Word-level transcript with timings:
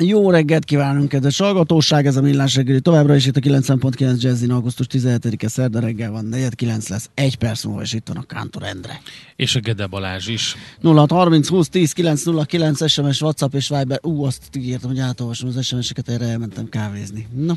Jó 0.00 0.30
reggelt 0.30 0.64
kívánunk, 0.64 1.08
kedves 1.08 1.38
hallgatóság! 1.38 2.06
Ez 2.06 2.16
a 2.16 2.20
Millás 2.20 2.54
reggeli 2.54 2.80
továbbra 2.80 3.14
is 3.14 3.26
itt 3.26 3.36
a 3.36 3.40
9.9 3.40 4.20
Jazzin, 4.20 4.50
augusztus 4.50 4.86
17-e 4.90 5.48
szerda 5.48 5.80
reggel 5.80 6.10
van, 6.10 6.28
4.9 6.32 6.88
lesz, 6.88 7.10
egy 7.14 7.36
perc 7.36 7.64
múlva, 7.64 7.82
és 7.82 7.92
itt 7.92 8.08
van 8.08 8.16
a 8.16 8.22
Kántor 8.22 8.62
Endre. 8.62 9.00
És 9.36 9.56
a 9.56 9.60
Gede 9.60 9.86
Balázs 9.86 10.28
is. 10.28 10.56
0 10.80 11.06
30 11.08 11.48
20 11.48 11.68
10 11.68 11.92
909 11.92 12.90
SMS, 12.90 13.20
WhatsApp 13.20 13.54
és 13.54 13.68
Viber. 13.68 13.98
Ú, 14.02 14.24
azt 14.24 14.56
ígértem, 14.56 14.90
hogy 14.90 14.98
átolvasom 14.98 15.48
az 15.48 15.64
SMS-eket, 15.64 16.08
erre 16.08 16.24
elmentem 16.24 16.68
kávézni. 16.68 17.26
Na. 17.36 17.56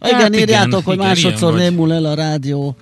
Hát 0.00 0.10
igen, 0.10 0.32
igen, 0.32 0.48
írjátok, 0.48 0.84
hogy 0.84 0.94
igen, 0.94 1.06
másodszor 1.06 1.54
némul 1.54 1.92
el 1.92 2.04
a 2.04 2.14
rádió 2.14 2.76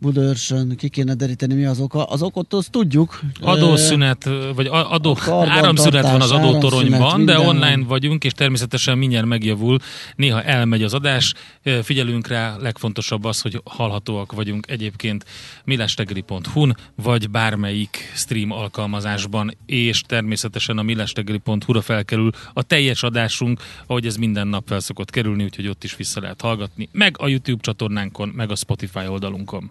Budörsön 0.00 0.76
ki 0.76 0.88
kéne 0.88 1.14
deríteni, 1.14 1.54
mi 1.54 1.64
az 1.64 1.80
oka. 1.80 2.04
Az 2.04 2.22
okot 2.22 2.52
azt 2.52 2.70
tudjuk. 2.70 3.20
Adószünet, 3.40 4.28
vagy 4.54 4.66
adó, 4.70 5.16
áramszünet 5.28 6.02
van 6.02 6.20
az 6.20 6.30
adótoronyban, 6.30 7.24
de 7.24 7.38
online 7.38 7.84
vagyunk, 7.84 8.24
és 8.24 8.32
természetesen 8.32 8.98
mindjárt 8.98 9.26
megjavul. 9.26 9.78
Néha 10.16 10.42
elmegy 10.42 10.82
az 10.82 10.94
adás, 10.94 11.34
figyelünk 11.82 12.26
rá, 12.26 12.56
legfontosabb 12.56 13.24
az, 13.24 13.40
hogy 13.40 13.60
hallhatóak 13.64 14.32
vagyunk 14.32 14.66
egyébként 14.68 15.24
millestegeli.hu-n, 15.64 16.76
vagy 16.94 17.30
bármelyik 17.30 18.12
stream 18.14 18.50
alkalmazásban, 18.50 19.56
és 19.66 20.02
természetesen 20.06 20.78
a 20.78 20.82
millestegeli.hu-ra 20.82 21.80
felkerül 21.80 22.30
a 22.52 22.62
teljes 22.62 23.02
adásunk, 23.02 23.60
ahogy 23.86 24.06
ez 24.06 24.16
minden 24.16 24.48
nap 24.48 24.66
fel 24.66 24.80
szokott 24.80 25.10
kerülni, 25.10 25.44
úgyhogy 25.44 25.68
ott 25.68 25.84
is 25.84 25.96
vissza 25.96 26.20
lehet 26.20 26.40
hallgatni, 26.40 26.88
meg 26.92 27.16
a 27.18 27.28
YouTube 27.28 27.62
csatornánkon, 27.62 28.28
meg 28.28 28.50
a 28.50 28.56
Spotify 28.56 29.06
oldalunkon. 29.06 29.70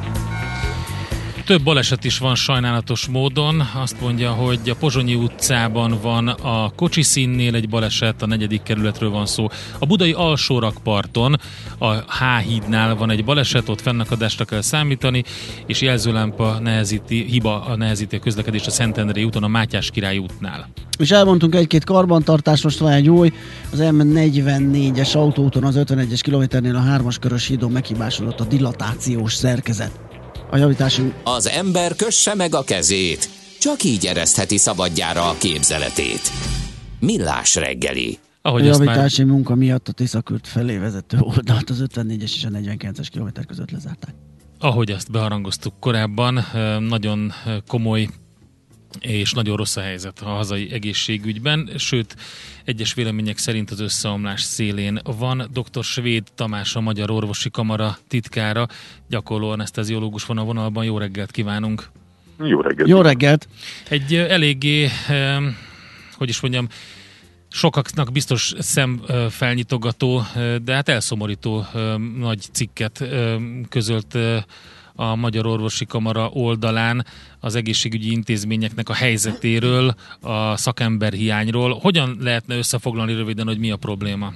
több 1.51 1.63
baleset 1.63 2.03
is 2.03 2.17
van 2.17 2.35
sajnálatos 2.35 3.07
módon. 3.07 3.67
Azt 3.81 4.01
mondja, 4.01 4.31
hogy 4.31 4.59
a 4.69 4.75
Pozsonyi 4.75 5.15
utcában 5.15 5.97
van 6.01 6.27
a 6.27 6.71
kocsi 6.75 7.01
színnél 7.01 7.55
egy 7.55 7.69
baleset, 7.69 8.21
a 8.21 8.25
negyedik 8.25 8.63
kerületről 8.63 9.09
van 9.09 9.25
szó. 9.25 9.47
A 9.79 9.85
budai 9.85 10.11
alsórakparton, 10.11 11.39
a 11.77 11.93
H-hídnál 11.93 12.95
van 12.95 13.09
egy 13.09 13.23
baleset, 13.23 13.69
ott 13.69 13.81
fennakadásra 13.81 14.45
kell 14.45 14.61
számítani, 14.61 15.23
és 15.65 15.81
jelzőlámpa 15.81 16.59
nehezíti, 16.59 17.25
hiba 17.29 17.75
nehezíti 17.77 18.15
a 18.15 18.19
közlekedést 18.19 18.67
a 18.67 18.71
Szentendrei 18.71 19.23
úton, 19.23 19.43
a 19.43 19.47
Mátyás 19.47 19.89
király 19.91 20.17
útnál. 20.17 20.67
És 20.97 21.11
elmondtunk 21.11 21.55
egy-két 21.55 21.83
karbantartás, 21.83 22.61
most 22.63 22.79
van 22.79 22.91
egy 22.91 23.09
új, 23.09 23.31
az 23.71 23.79
M44-es 23.81 25.15
autóúton 25.15 25.63
az 25.63 25.75
51-es 25.77 26.19
kilométernél 26.21 26.75
a 26.75 26.83
3-as 26.97 27.15
körös 27.19 27.47
hídon 27.47 27.71
meghibásodott 27.71 28.39
a 28.39 28.45
dilatációs 28.45 29.33
szerkezet 29.33 30.10
a 30.51 30.57
javítási... 30.57 31.13
Az 31.23 31.47
ember 31.47 31.95
kösse 31.95 32.35
meg 32.35 32.55
a 32.55 32.63
kezét, 32.63 33.29
csak 33.59 33.83
így 33.83 34.05
eresztheti 34.05 34.57
szabadjára 34.57 35.29
a 35.29 35.35
képzeletét. 35.37 36.31
Millás 36.99 37.55
reggeli. 37.55 38.19
Ahogy 38.41 38.61
a 38.61 38.65
javítási 38.65 39.23
már... 39.23 39.33
munka 39.33 39.55
miatt 39.55 39.87
a 39.87 39.91
Tiszakürt 39.91 40.47
felé 40.47 40.77
vezető 40.77 41.17
oldalt 41.19 41.69
az 41.69 41.83
54-es 41.93 42.21
és 42.21 42.45
a 42.45 42.49
49-es 42.49 43.07
kilométer 43.11 43.45
között 43.45 43.71
lezárták. 43.71 44.13
Ahogy 44.59 44.91
azt 44.91 45.11
beharangoztuk 45.11 45.73
korábban, 45.79 46.45
nagyon 46.79 47.31
komoly 47.67 48.07
és 48.99 49.31
nagyon 49.31 49.57
rossz 49.57 49.75
a 49.75 49.81
helyzet 49.81 50.19
a 50.19 50.29
hazai 50.29 50.71
egészségügyben, 50.71 51.69
sőt, 51.77 52.15
egyes 52.65 52.93
vélemények 52.93 53.37
szerint 53.37 53.71
az 53.71 53.79
összeomlás 53.79 54.41
szélén 54.41 54.99
van. 55.03 55.49
Dr. 55.53 55.83
Svéd 55.83 56.23
Tamás, 56.35 56.75
a 56.75 56.81
Magyar 56.81 57.11
Orvosi 57.11 57.49
Kamara 57.49 57.97
titkára, 58.07 58.67
gyakorló 59.09 59.49
anesteziológus 59.49 60.25
van 60.25 60.37
a 60.37 60.43
vonalban. 60.43 60.83
Jó 60.83 60.97
reggelt 60.97 61.31
kívánunk! 61.31 61.89
Jó 62.43 62.61
reggelt! 62.61 62.89
Jó 62.89 63.01
reggelt! 63.01 63.47
Egy 63.89 64.13
eléggé, 64.15 64.89
hogy 66.13 66.29
is 66.29 66.39
mondjam, 66.39 66.67
sokaknak 67.49 68.11
biztos 68.11 68.53
szemfelnyitogató, 68.59 70.21
de 70.63 70.73
hát 70.73 70.89
elszomorító 70.89 71.65
nagy 72.17 72.39
cikket 72.51 73.03
közölt 73.69 74.17
a 75.01 75.15
Magyar 75.15 75.45
Orvosi 75.45 75.85
Kamara 75.85 76.29
oldalán 76.33 77.05
az 77.39 77.55
egészségügyi 77.55 78.11
intézményeknek 78.11 78.89
a 78.89 78.93
helyzetéről, 78.93 79.93
a 80.21 80.57
szakemberhiányról. 80.57 81.77
Hogyan 81.81 82.17
lehetne 82.19 82.57
összefoglalni 82.57 83.13
röviden, 83.13 83.47
hogy 83.47 83.59
mi 83.59 83.71
a 83.71 83.77
probléma? 83.77 84.33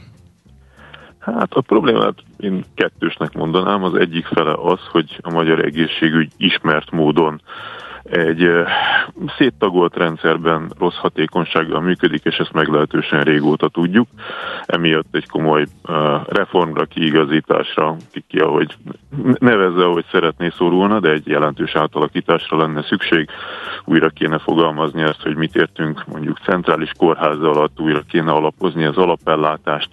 Hát 1.20 1.53
a 1.53 1.62
problémát 1.62 2.14
én 2.38 2.64
kettősnek 2.76 3.34
mondanám. 3.34 3.84
Az 3.84 3.94
egyik 3.94 4.26
fele 4.26 4.53
az, 4.53 4.80
hogy 4.92 5.20
a 5.22 5.31
magyar 5.31 5.66
egészségügy 5.66 6.31
ismert 6.38 6.92
módon 6.92 7.42
egy 8.09 8.49
széttagolt 9.38 9.95
rendszerben 9.95 10.71
rossz 10.79 10.95
hatékonysággal 10.95 11.81
működik, 11.81 12.23
és 12.23 12.38
ezt 12.38 12.53
meglehetősen 12.53 13.23
régóta 13.23 13.67
tudjuk. 13.67 14.07
Emiatt 14.66 15.16
egy 15.16 15.29
komoly 15.29 15.66
reformra, 16.27 16.85
kiigazításra, 16.85 17.95
ki, 18.27 18.39
ahogy 18.39 18.75
nevezze, 19.39 19.83
ahogy 19.83 20.05
szeretné 20.11 20.49
szorulna, 20.49 20.99
de 20.99 21.09
egy 21.09 21.27
jelentős 21.27 21.75
átalakításra 21.75 22.57
lenne 22.57 22.83
szükség. 22.83 23.29
Újra 23.85 24.09
kéne 24.09 24.37
fogalmazni 24.37 25.01
ezt, 25.01 25.22
hogy 25.22 25.35
mit 25.35 25.55
értünk 25.55 26.05
mondjuk 26.05 26.37
centrális 26.37 26.91
kórház 26.97 27.41
alatt, 27.41 27.79
újra 27.79 28.01
kéne 28.07 28.31
alapozni 28.31 28.85
az 28.85 28.97
alapellátást, 28.97 29.89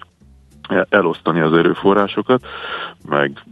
elosztani 0.89 1.41
az 1.41 1.53
erőforrásokat, 1.53 2.47
meg 3.09 3.45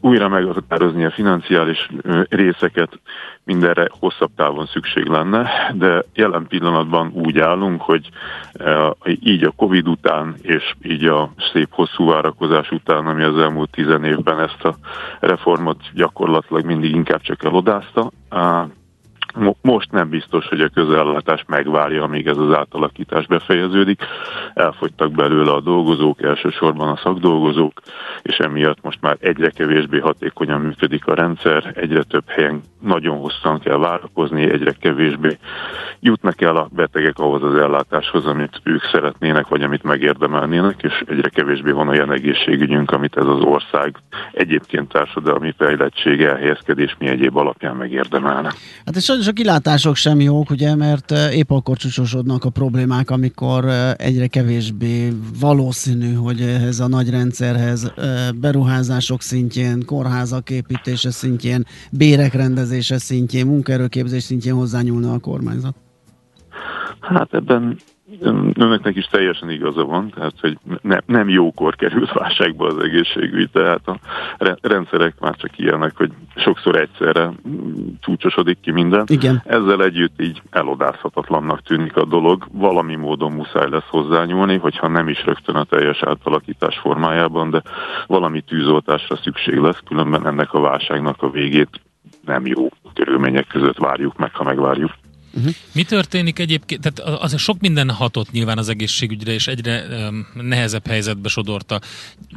újra 0.00 0.28
meghatározni 0.28 1.04
a 1.04 1.10
financiális 1.10 1.88
részeket, 2.28 3.00
mindenre 3.44 3.88
hosszabb 3.98 4.30
távon 4.36 4.66
szükség 4.66 5.06
lenne, 5.06 5.50
de 5.74 6.04
jelen 6.14 6.46
pillanatban 6.46 7.10
úgy 7.14 7.38
állunk, 7.38 7.82
hogy 7.82 8.08
így 9.04 9.44
a 9.44 9.52
Covid 9.56 9.88
után, 9.88 10.34
és 10.42 10.74
így 10.82 11.04
a 11.04 11.32
szép 11.52 11.68
hosszú 11.70 12.06
várakozás 12.06 12.70
után, 12.70 13.06
ami 13.06 13.22
az 13.22 13.38
elmúlt 13.38 13.70
tizen 13.70 14.04
évben 14.04 14.40
ezt 14.40 14.64
a 14.64 14.74
reformot 15.20 15.80
gyakorlatilag 15.94 16.64
mindig 16.64 16.94
inkább 16.94 17.20
csak 17.20 17.44
elodázta, 17.44 18.10
most 19.60 19.90
nem 19.90 20.08
biztos, 20.08 20.48
hogy 20.48 20.60
a 20.60 20.68
közellátás 20.68 21.44
megvárja, 21.46 22.02
amíg 22.02 22.26
ez 22.26 22.36
az 22.36 22.52
átalakítás 22.52 23.26
befejeződik. 23.26 24.02
Elfogytak 24.54 25.12
belőle 25.12 25.52
a 25.52 25.60
dolgozók, 25.60 26.22
elsősorban 26.22 26.88
a 26.88 27.00
szakdolgozók, 27.02 27.80
és 28.22 28.36
emiatt 28.36 28.82
most 28.82 29.00
már 29.00 29.16
egyre 29.20 29.50
kevésbé 29.50 29.98
hatékonyan 29.98 30.60
működik 30.60 31.06
a 31.06 31.14
rendszer, 31.14 31.72
egyre 31.74 32.02
több 32.02 32.28
helyen 32.28 32.60
nagyon 32.80 33.18
hosszan 33.18 33.60
kell 33.60 33.78
várakozni, 33.78 34.50
egyre 34.50 34.72
kevésbé 34.72 35.38
jutnak 36.00 36.40
el 36.40 36.56
a 36.56 36.68
betegek 36.72 37.18
ahhoz 37.18 37.42
az 37.42 37.54
ellátáshoz, 37.54 38.26
amit 38.26 38.60
ők 38.62 38.82
szeretnének, 38.92 39.48
vagy 39.48 39.62
amit 39.62 39.82
megérdemelnének, 39.82 40.82
és 40.82 41.02
egyre 41.06 41.28
kevésbé 41.28 41.70
van 41.70 41.88
olyan 41.88 42.12
egészségügyünk, 42.12 42.90
amit 42.90 43.16
ez 43.16 43.26
az 43.26 43.40
ország 43.40 43.96
egyébként 44.32 44.88
társadalmi 44.88 45.54
fejlettség, 45.58 46.22
elhelyezkedés 46.22 46.96
mi 46.98 47.08
egyéb 47.08 47.36
alapján 47.36 47.76
megérdemelne. 47.76 48.52
Hát 48.84 48.96
és 48.96 49.08
sajnos 49.22 49.40
a 49.40 49.42
kilátások 49.42 49.96
sem 49.96 50.20
jók, 50.20 50.50
ugye, 50.50 50.74
mert 50.74 51.10
eh, 51.10 51.36
épp 51.36 51.50
akkor 51.50 51.76
csúcsosodnak 51.76 52.44
a 52.44 52.50
problémák, 52.50 53.10
amikor 53.10 53.64
eh, 53.64 53.92
egyre 53.96 54.26
kevésbé 54.26 55.12
valószínű, 55.40 56.14
hogy 56.14 56.40
ehhez 56.40 56.80
a 56.80 56.88
nagy 56.88 57.10
rendszerhez 57.10 57.92
eh, 57.96 58.28
beruházások 58.40 59.20
szintjén, 59.20 59.84
kórházak 59.86 60.50
építése 60.50 61.10
szintjén, 61.10 61.64
bérek 61.92 62.34
rendezése 62.34 62.98
szintjén, 62.98 63.46
munkaerőképzés 63.46 64.22
szintjén 64.22 64.54
hozzányúlna 64.54 65.12
a 65.12 65.18
kormányzat. 65.18 65.74
Hát 67.00 67.34
ebben 67.34 67.76
önöknek 68.54 68.96
is 68.96 69.04
teljesen 69.04 69.50
igaza 69.50 69.84
van, 69.84 70.10
tehát 70.10 70.34
hogy 70.40 70.58
ne, 70.82 70.98
nem 71.06 71.28
jókor 71.28 71.76
került 71.76 72.12
válságba 72.12 72.66
az 72.66 72.78
egészségügy, 72.78 73.50
tehát 73.50 73.88
a 73.88 73.98
rendszerek 74.60 75.14
már 75.20 75.36
csak 75.36 75.58
ilyenek, 75.58 75.96
hogy 75.96 76.10
sokszor 76.34 76.76
egyszerre 76.76 77.30
csúcsosodik 78.00 78.60
ki 78.60 78.70
minden. 78.70 79.04
Igen. 79.06 79.42
Ezzel 79.44 79.84
együtt 79.84 80.22
így 80.22 80.42
elodázhatatlannak 80.50 81.62
tűnik 81.62 81.96
a 81.96 82.04
dolog, 82.04 82.46
valami 82.52 82.96
módon 82.96 83.32
muszáj 83.32 83.68
lesz 83.70 83.88
hozzányúlni, 83.88 84.56
hogyha 84.56 84.88
nem 84.88 85.08
is 85.08 85.24
rögtön 85.24 85.54
a 85.54 85.64
teljes 85.64 86.02
átalakítás 86.02 86.78
formájában, 86.78 87.50
de 87.50 87.62
valami 88.06 88.40
tűzoltásra 88.40 89.16
szükség 89.16 89.56
lesz, 89.56 89.80
különben 89.86 90.26
ennek 90.26 90.52
a 90.52 90.60
válságnak 90.60 91.22
a 91.22 91.30
végét 91.30 91.80
nem 92.24 92.46
jó 92.46 92.68
körülmények 92.94 93.46
között 93.46 93.78
várjuk 93.78 94.16
meg, 94.16 94.34
ha 94.34 94.44
megvárjuk. 94.44 94.90
Uh-huh. 95.34 95.54
Mi 95.72 95.82
történik 95.82 96.38
egyébként? 96.38 96.80
Tehát 96.80 97.20
az 97.22 97.40
sok 97.40 97.60
minden 97.60 97.90
hatott 97.90 98.30
nyilván 98.30 98.58
az 98.58 98.68
egészségügyre, 98.68 99.32
és 99.32 99.46
egyre 99.46 99.84
um, 100.08 100.26
nehezebb 100.34 100.86
helyzetbe 100.86 101.28
sodorta. 101.28 101.80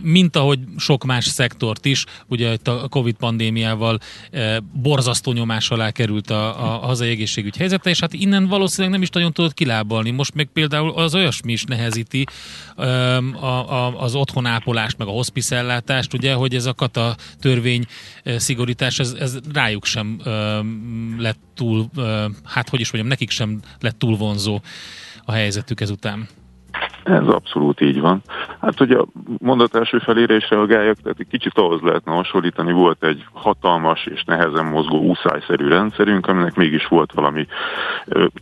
Mint 0.02 0.36
ahogy 0.36 0.60
sok 0.78 1.04
más 1.04 1.26
szektort 1.26 1.86
is, 1.86 2.06
ugye 2.28 2.54
itt 2.54 2.68
a 2.68 2.88
Covid 2.90 3.16
pandémiával 3.16 4.00
e, 4.32 4.60
borzasztó 4.74 5.32
nyomás 5.32 5.70
alá 5.70 5.92
került 5.92 6.30
a, 6.30 6.74
a, 6.74 6.86
hazai 6.86 7.10
egészségügy 7.10 7.58
helyzete, 7.58 7.90
és 7.90 8.00
hát 8.00 8.14
innen 8.14 8.48
valószínűleg 8.48 8.92
nem 8.92 9.02
is 9.02 9.10
nagyon 9.10 9.34
tudott 9.34 9.54
kilábalni. 9.54 10.12
Most 10.12 10.34
meg 10.34 10.50
például 10.54 10.90
az 10.90 11.16
olyasmi 11.16 11.52
is 11.52 11.64
nehezíti 11.64 12.26
um, 12.78 13.36
a, 13.44 13.86
a, 13.86 14.02
az 14.02 14.16
otthonápolást, 14.16 14.98
meg 14.98 15.08
a 15.08 15.12
hospicellátást, 15.12 16.14
ugye, 16.14 16.34
hogy 16.34 16.56
ez 16.56 16.66
a 16.66 16.74
kata 16.74 17.16
törvény 17.40 17.86
szigorítás, 18.24 19.00
ez, 19.00 19.16
ez 19.20 19.38
rájuk 19.54 19.86
sem 19.86 20.20
um, 20.26 21.16
lett 21.20 21.40
túl, 21.56 21.90
um, 21.96 22.36
hát 22.44 22.70
hogy 22.70 22.82
is 22.86 22.92
mondjam, 22.92 23.14
nekik 23.14 23.30
sem 23.30 23.62
lett 23.80 24.00
túl 24.00 24.18
vonzó 24.18 24.62
a 25.26 25.32
helyzetük 25.32 25.82
ezután. 25.82 26.28
Ez 27.06 27.28
abszolút 27.28 27.82
így 27.82 28.00
van. 28.00 28.22
Hát 28.62 28.78
hogy 28.78 28.92
a 28.92 29.06
mondat 29.38 29.76
első 29.76 30.00
felére 30.00 30.36
is 30.36 30.50
reagáljak, 30.50 30.98
tehát 31.02 31.20
egy 31.20 31.28
kicsit 31.28 31.58
ahhoz 31.58 31.82
lehetne 31.82 32.12
hasonlítani, 32.12 32.72
volt 32.72 33.04
egy 33.04 33.26
hatalmas 33.34 34.06
és 34.06 34.24
nehezen 34.24 34.66
mozgó 34.66 35.00
úszájszerű 35.00 35.68
rendszerünk, 35.68 36.28
aminek 36.28 36.56
mégis 36.56 36.88
volt 36.88 37.12
valami 37.14 37.48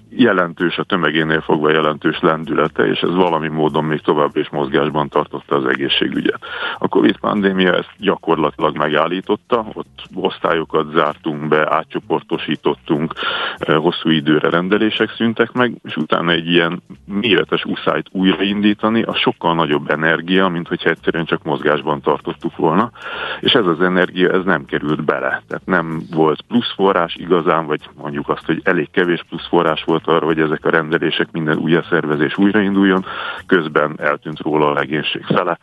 jelentős, 0.10 0.78
a 0.78 0.84
tömegénél 0.84 1.42
fogva 1.42 1.72
jelentős 1.72 2.20
lendülete, 2.20 2.88
és 2.88 3.00
ez 3.00 3.14
valami 3.14 3.48
módon 3.48 3.84
még 3.84 4.02
tovább 4.02 4.36
is 4.36 4.50
mozgásban 4.50 5.10
tartotta 5.10 5.56
az 5.56 5.66
egészségügyet. 5.66 6.40
A 6.78 6.88
Covid 6.88 7.18
pandémia 7.18 7.74
ezt 7.74 7.94
gyakorlatilag 7.98 8.78
megállította, 8.78 9.66
ott 9.74 10.04
osztályokat 10.14 10.92
zártunk 10.94 11.48
be, 11.48 11.74
átcsoportosítottunk, 11.74 13.14
hosszú 13.58 14.10
időre 14.10 14.50
rendelések 14.50 15.10
szüntek 15.10 15.52
meg, 15.52 15.74
és 15.84 15.96
utána 15.96 16.32
egy 16.32 16.48
ilyen 16.48 16.82
méretes 17.06 17.66
úszájt 17.66 18.08
újra 18.12 18.42
indítani, 18.54 19.02
a 19.02 19.14
sokkal 19.14 19.56
nagyobb 19.56 19.90
energia, 19.90 20.48
mint 20.48 20.68
hogyha 20.68 20.90
egyszerűen 20.90 21.26
csak 21.26 21.44
mozgásban 21.44 22.02
tartottuk 22.02 22.56
volna, 22.56 22.92
és 23.40 23.52
ez 23.52 23.66
az 23.66 23.82
energia, 23.82 24.30
ez 24.30 24.44
nem 24.44 24.66
került 24.66 25.04
bele. 25.04 25.44
Tehát 25.48 25.66
nem 25.66 26.02
volt 26.12 26.42
plusz 26.42 26.74
forrás 26.76 27.16
igazán, 27.16 27.66
vagy 27.66 27.90
mondjuk 27.96 28.30
azt, 28.30 28.46
hogy 28.46 28.62
elég 28.64 28.90
kevés 28.92 29.26
plusz 29.30 29.48
forrás 29.48 29.84
volt 29.84 30.08
arra, 30.08 30.26
hogy 30.26 30.40
ezek 30.40 30.66
a 30.66 30.70
rendelések 30.70 31.32
minden 31.32 31.58
újraszervezés 31.58 32.38
újrainduljon, 32.38 33.06
közben 33.46 33.96
eltűnt 33.98 34.40
róla 34.40 34.70
a 34.70 34.74
legénység 34.74 35.24
fele. 35.24 35.58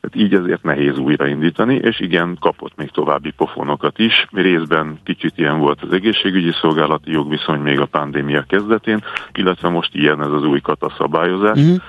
Tehát 0.00 0.14
így 0.14 0.34
ezért 0.34 0.62
nehéz 0.62 0.98
újraindítani, 0.98 1.74
és 1.74 2.00
igen, 2.00 2.36
kapott 2.40 2.76
még 2.76 2.90
további 2.90 3.30
pofonokat 3.30 3.98
is. 3.98 4.26
Részben 4.32 4.98
kicsit 5.04 5.38
ilyen 5.38 5.58
volt 5.58 5.82
az 5.82 5.92
egészségügyi 5.92 6.52
szolgálati 6.60 7.10
jogviszony 7.10 7.60
még 7.60 7.80
a 7.80 7.86
pandémia 7.86 8.44
kezdetén, 8.48 9.04
illetve 9.32 9.68
most 9.68 9.94
ilyen 9.94 10.22
ez 10.22 10.30
az 10.30 10.44
új 10.44 10.60
kataszabályozás, 10.60 11.58
uh-huh 11.58 11.80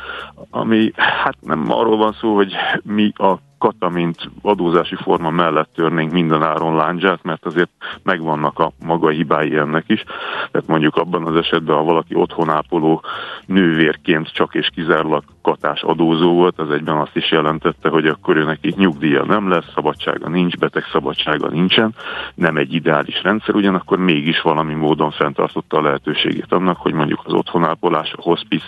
ami 0.50 0.92
hát 0.96 1.36
nem 1.42 1.72
arról 1.72 1.98
van 1.98 2.14
szó, 2.20 2.36
hogy 2.36 2.54
mi 2.84 3.12
a 3.16 3.38
kata, 3.58 3.90
mint 3.90 4.30
adózási 4.42 4.96
forma 4.96 5.30
mellett 5.30 5.70
törnénk 5.74 6.12
minden 6.12 6.44
áron 6.44 6.76
láncsát, 6.76 7.24
mert 7.24 7.46
azért 7.46 7.70
megvannak 8.04 8.60
a 8.60 8.72
maga 8.86 9.10
hibái 9.10 9.56
ennek 9.56 9.84
is. 9.88 10.04
Tehát 10.52 10.68
mondjuk 10.68 10.96
abban 10.96 11.26
az 11.26 11.36
esetben, 11.36 11.76
ha 11.76 11.84
valaki 11.84 12.16
otthonápoló 12.16 13.04
nővérként 13.46 14.32
csak 14.32 14.56
és 14.56 14.70
kizárólag 14.76 15.24
katás 15.44 15.82
adózó 15.82 16.34
volt, 16.34 16.60
az 16.60 16.72
egyben 16.72 16.98
azt 16.98 17.16
is 17.16 17.32
jelentette, 17.32 17.90
hogy 17.90 18.08
akkor 18.08 18.38
ő 18.38 18.44
neki 18.44 18.74
nyugdíja 18.78 19.24
nem 19.26 19.50
lesz, 19.50 19.72
szabadsága 19.74 20.30
nincs, 20.30 20.58
beteg 20.58 20.84
szabadsága 20.92 21.48
nincsen, 21.48 21.94
nem 22.36 22.58
egy 22.58 22.74
ideális 22.74 23.24
rendszer, 23.24 23.56
ugyanakkor 23.56 23.98
mégis 23.98 24.42
valami 24.42 24.74
módon 24.74 25.12
fenntartotta 25.12 25.78
a 25.78 25.82
lehetőségét 25.82 26.52
annak, 26.52 26.78
hogy 26.78 26.94
mondjuk 26.94 27.22
az 27.26 27.34
otthonápolás, 27.34 28.14
a 28.14 28.22
hospice, 28.22 28.68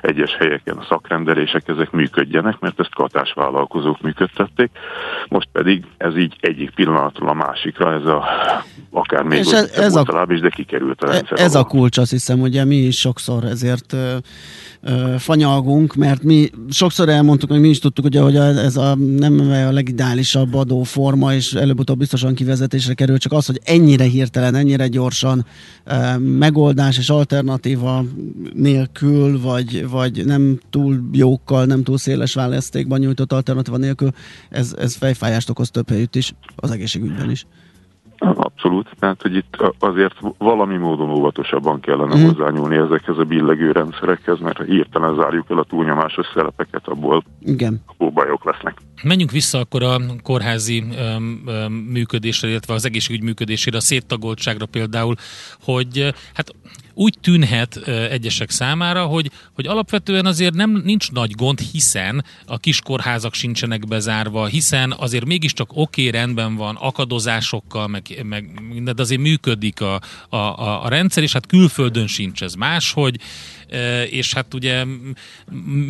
egyes 0.00 0.36
helyeken 0.36 0.76
a 0.76 0.86
szakrendelések 0.88 1.68
ezek 1.68 1.90
működjenek, 1.90 2.58
mert 2.58 2.80
ezt 2.80 2.94
katás 2.94 3.32
vállalkozók 3.32 4.00
működtették. 4.00 4.70
Most 5.28 5.48
pedig 5.52 5.84
ez 5.96 6.16
így 6.16 6.36
egyik 6.40 6.70
pillanatról 6.70 7.28
a 7.28 7.34
másikra, 7.34 7.92
ez 7.92 8.04
a 8.06 8.24
akár 9.06 9.24
még 9.24 9.38
ez, 9.38 9.70
ez 9.74 9.94
a, 9.94 10.26
is, 10.28 10.40
de 10.40 10.48
kikerült 10.48 11.02
a 11.02 11.06
rendszer. 11.06 11.40
Ez 11.40 11.54
alól. 11.54 11.66
a 11.66 11.70
kulcs, 11.70 11.98
azt 11.98 12.10
hiszem, 12.10 12.40
ugye 12.40 12.64
mi 12.64 12.76
is 12.76 12.98
sokszor 12.98 13.44
ezért 13.44 13.92
ö, 13.92 14.16
ö, 14.80 15.14
fanyalgunk, 15.18 15.94
mert 15.94 16.22
mi 16.22 16.50
sokszor 16.70 17.08
elmondtuk, 17.08 17.50
hogy 17.50 17.60
mi 17.60 17.68
is 17.68 17.78
tudtuk, 17.78 18.04
ugye, 18.04 18.20
hogy 18.20 18.36
ez 18.36 18.76
a, 18.76 18.96
nem 18.96 19.40
a 19.50 19.72
legideálisabb 19.72 20.54
adóforma, 20.54 21.34
és 21.34 21.52
előbb-utóbb 21.52 21.98
biztosan 21.98 22.34
kivezetésre 22.34 22.94
kerül, 22.94 23.18
csak 23.18 23.32
az, 23.32 23.46
hogy 23.46 23.60
ennyire 23.64 24.04
hirtelen, 24.04 24.54
ennyire 24.54 24.88
gyorsan 24.88 25.46
e, 25.84 26.18
megoldás 26.18 26.98
és 26.98 27.08
alternatíva 27.08 28.04
nélkül, 28.52 29.40
vagy, 29.40 29.88
vagy 29.88 30.24
nem 30.24 30.60
túl 30.70 31.00
jókkal, 31.12 31.64
nem 31.64 31.82
túl 31.82 31.98
széles 31.98 32.34
választékban 32.34 32.98
nyújtott 32.98 33.32
alternatíva 33.32 33.76
nélkül, 33.76 34.10
ez, 34.50 34.74
ez 34.78 34.94
fejfájást 34.94 35.50
okoz 35.50 35.70
több 35.70 35.88
helyütt 35.88 36.16
is, 36.16 36.34
az 36.56 36.70
egészségügyben 36.70 37.30
is. 37.30 37.46
Abszolút, 38.18 38.88
tehát 38.98 39.22
hogy 39.22 39.34
itt 39.34 39.56
azért 39.78 40.14
valami 40.38 40.76
módon 40.76 41.10
óvatosabban 41.10 41.80
kellene 41.80 42.16
mm. 42.16 42.24
hozzányúlni 42.24 42.76
ezekhez 42.76 43.18
a 43.18 43.24
billegő 43.24 43.72
rendszerekhez, 43.72 44.38
mert 44.38 44.56
ha 44.56 44.64
hirtelen 44.64 45.14
zárjuk 45.14 45.50
el 45.50 45.58
a 45.58 45.64
túlnyomásos 45.64 46.26
szerepeket, 46.34 46.88
abból, 46.88 47.22
Igen. 47.40 47.82
abból 47.86 48.10
bajok 48.10 48.44
lesznek. 48.44 48.78
Menjünk 49.02 49.30
vissza 49.30 49.58
akkor 49.58 49.82
a 49.82 49.96
kórházi 50.22 50.84
öm, 50.98 51.42
öm, 51.46 51.72
működésre, 51.72 52.48
illetve 52.48 52.74
az 52.74 52.84
egészségügy 52.84 53.22
működésére, 53.22 53.76
a 53.76 53.80
széttagoltságra 53.80 54.66
például, 54.66 55.14
hogy 55.64 56.14
hát 56.34 56.54
úgy 56.98 57.14
tűnhet 57.20 57.76
egyesek 57.86 58.50
számára, 58.50 59.04
hogy, 59.04 59.30
hogy 59.52 59.66
alapvetően 59.66 60.26
azért 60.26 60.54
nem 60.54 60.82
nincs 60.84 61.12
nagy 61.12 61.30
gond, 61.30 61.60
hiszen 61.60 62.24
a 62.46 62.58
kiskorházak 62.58 63.34
sincsenek 63.34 63.86
bezárva, 63.86 64.46
hiszen 64.46 64.94
azért 64.98 65.24
mégiscsak 65.24 65.70
oké, 65.70 65.80
okay, 65.80 66.20
rendben 66.20 66.54
van, 66.54 66.76
akadozásokkal, 66.76 67.86
meg, 67.86 68.20
meg 68.22 68.62
minden, 68.72 68.94
de 68.94 69.02
azért 69.02 69.20
működik 69.20 69.80
a, 69.80 70.00
a, 70.28 70.36
a, 70.36 70.84
a 70.84 70.88
rendszer, 70.88 71.22
és 71.22 71.32
hát 71.32 71.46
külföldön 71.46 72.06
sincs 72.06 72.42
ez. 72.42 72.54
Máshogy, 72.54 73.20
és 74.10 74.34
hát 74.34 74.54
ugye 74.54 74.84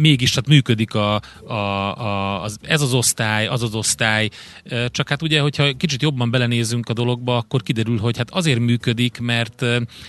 mégis 0.01 0.35
hát 0.35 0.47
működik 0.47 0.95
a, 0.95 1.21
a, 1.47 1.53
a, 1.53 2.43
az, 2.43 2.59
ez 2.63 2.81
az 2.81 2.95
osztály, 2.95 3.47
az 3.47 3.63
az 3.63 3.75
osztály, 3.75 4.29
csak 4.89 5.09
hát 5.09 5.23
ugye, 5.23 5.41
hogyha 5.41 5.73
kicsit 5.77 6.03
jobban 6.03 6.31
belenézünk 6.31 6.89
a 6.89 6.93
dologba, 6.93 7.37
akkor 7.37 7.63
kiderül, 7.63 7.99
hogy 7.99 8.17
hát 8.17 8.31
azért 8.31 8.59
működik, 8.59 9.19
mert 9.21 9.65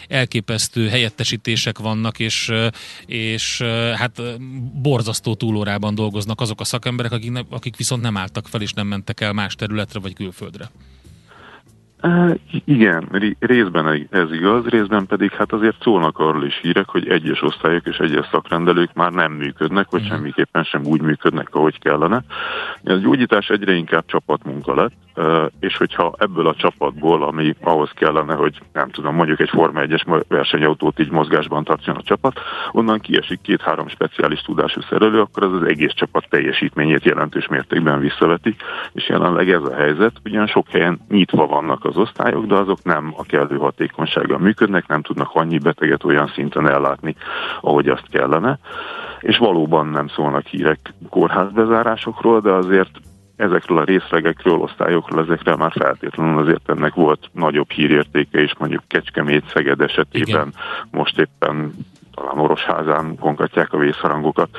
elképesztő 0.08 0.88
helyettesítések 0.88 1.78
vannak, 1.78 2.20
és, 2.20 2.52
és 3.06 3.62
hát 3.96 4.22
borzasztó 4.82 5.36
túlórában 5.36 5.96
dolgoznak 5.96 6.42
azok 6.42 6.62
a 6.62 6.64
szakemberek, 6.64 7.12
akik, 7.12 7.32
akik 7.50 7.76
viszont 7.76 8.02
nem 8.02 8.18
álltak 8.18 8.48
fel, 8.48 8.62
és 8.62 8.74
nem 8.74 8.88
mentek 8.88 9.22
el 9.22 9.34
más 9.34 9.56
területre 9.56 10.00
vagy 10.00 10.14
külföldre. 10.14 10.70
Igen, 12.66 13.36
részben 13.40 14.08
ez 14.10 14.32
igaz, 14.32 14.66
részben 14.66 15.06
pedig 15.06 15.32
hát 15.32 15.52
azért 15.52 15.82
szólnak 15.82 16.20
arról 16.20 16.46
is 16.46 16.60
hírek, 16.62 16.90
hogy 16.90 17.08
egyes 17.08 17.42
osztályok 17.42 17.86
és 17.86 17.98
egyes 17.98 18.28
szakrendelők 18.32 18.94
már 18.94 19.12
nem 19.12 19.32
működnek, 19.32 19.90
vagy 19.90 20.06
semmiképpen 20.06 20.64
sem 20.64 20.86
úgy 20.86 21.02
működnek, 21.02 21.56
ahogy 21.56 21.80
kellene. 21.80 22.24
A 22.84 22.94
gyógyítás 22.94 23.50
egyre 23.50 23.74
inkább 23.74 24.06
csapatmunka 24.06 24.76
lett, 24.76 24.94
és 25.60 25.78
hogyha 25.78 26.14
ebből 26.18 26.48
a 26.48 26.56
csapatból, 26.56 27.24
ami 27.24 27.56
ahhoz 27.62 27.92
kellene, 27.92 28.34
hogy 28.34 28.62
nem 28.74 28.90
tudom, 28.90 29.16
mondjuk 29.16 29.40
egy 29.40 29.50
Forma 29.50 29.82
1-es 29.84 30.24
versenyautót 30.28 31.00
így 31.00 31.12
mozgásban 31.12 31.64
tartson 31.64 31.96
a 31.96 32.02
csapat, 32.02 32.40
onnan 32.72 33.00
kiesik 33.00 33.42
két-három 33.42 33.88
speciális 33.88 34.42
tudású 34.42 34.82
szerelő, 34.82 35.20
akkor 35.20 35.44
az 35.44 35.54
az 35.54 35.64
egész 35.64 35.94
csapat 35.94 36.26
teljesítményét 36.30 37.04
jelentős 37.04 37.48
mértékben 37.48 38.00
visszaveti, 38.00 38.56
és 38.92 39.10
jelenleg 39.10 39.50
ez 39.50 39.64
a 39.64 39.76
helyzet, 39.76 40.12
ugyan 40.26 40.48
sok 40.48 40.70
helyen 40.70 41.00
nyitva 41.10 41.48
vannak 41.48 41.86
az 41.86 41.98
osztályok, 41.98 42.46
de 42.46 42.56
azok 42.56 42.84
nem 42.84 43.14
a 43.18 43.24
kellő 43.24 43.58
hatékonysággal 43.58 44.38
működnek, 44.38 44.88
nem 44.88 45.02
tudnak 45.02 45.30
annyi 45.34 45.58
beteget 45.58 46.04
olyan 46.04 46.28
szinten 46.28 46.68
ellátni, 46.68 47.16
ahogy 47.62 47.88
azt 47.88 48.10
kellene. 48.12 48.60
És 49.20 49.38
valóban 49.38 49.88
nem 49.88 50.08
szólnak 50.08 50.46
hírek 50.46 50.94
kórházbezárásokról, 51.10 52.40
de 52.40 52.52
azért 52.52 52.92
ezekről 53.38 53.78
a 53.78 53.84
részlegekről, 53.84 54.58
osztályokról, 54.58 55.24
ezekre 55.24 55.56
már 55.56 55.72
feltétlenül 55.72 56.40
azért 56.40 56.70
ennek 56.70 56.94
volt 56.94 57.30
nagyobb 57.34 57.72
hírértéke 57.72 58.42
is, 58.42 58.54
mondjuk 58.58 58.84
Kecskemét, 58.88 59.50
Szeged 59.54 59.82
esetében 59.82 60.48
Igen. 60.48 60.54
most 60.92 61.20
éppen 61.20 61.74
talán 62.18 62.40
Orosházán 62.40 63.18
kongatják 63.20 63.74
a 63.74 63.78
vészharangokat. 63.78 64.50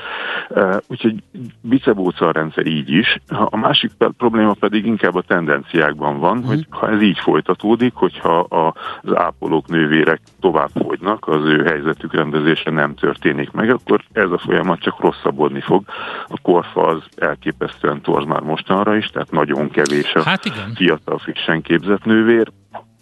Úgyhogy 0.87 1.23
bicebóca 1.61 2.27
a 2.27 2.33
rendszer 2.33 2.67
így 2.67 2.91
is. 2.91 3.19
A 3.29 3.57
másik 3.57 3.91
probléma 4.17 4.53
pedig 4.53 4.87
inkább 4.87 5.15
a 5.15 5.23
tendenciákban 5.23 6.19
van, 6.19 6.45
hogy 6.45 6.67
ha 6.71 6.89
ez 6.91 7.03
így 7.03 7.19
folytatódik, 7.19 7.95
hogyha 7.95 8.39
az 8.39 9.17
ápolók, 9.17 9.69
nővérek 9.69 10.21
tovább 10.41 10.71
fogynak, 10.75 11.29
az 11.29 11.45
ő 11.45 11.65
helyzetük 11.65 12.15
rendezése 12.15 12.71
nem 12.71 12.95
történik 12.95 13.51
meg, 13.51 13.71
akkor 13.71 14.01
ez 14.13 14.31
a 14.31 14.39
folyamat 14.39 14.81
csak 14.81 15.01
rosszabbodni 15.01 15.61
fog. 15.61 15.85
A 16.27 16.39
korfa 16.43 16.87
az 16.87 17.03
elképesztően 17.17 18.01
torz 18.01 18.25
már 18.25 18.41
mostanra 18.41 18.97
is, 18.97 19.07
tehát 19.07 19.31
nagyon 19.31 19.71
kevés 19.71 20.15
a 20.15 20.23
hát 20.23 20.45
igen. 20.45 20.75
fiatal 20.75 21.19
frissen 21.19 21.63
képzett 21.63 22.05
nővér 22.05 22.53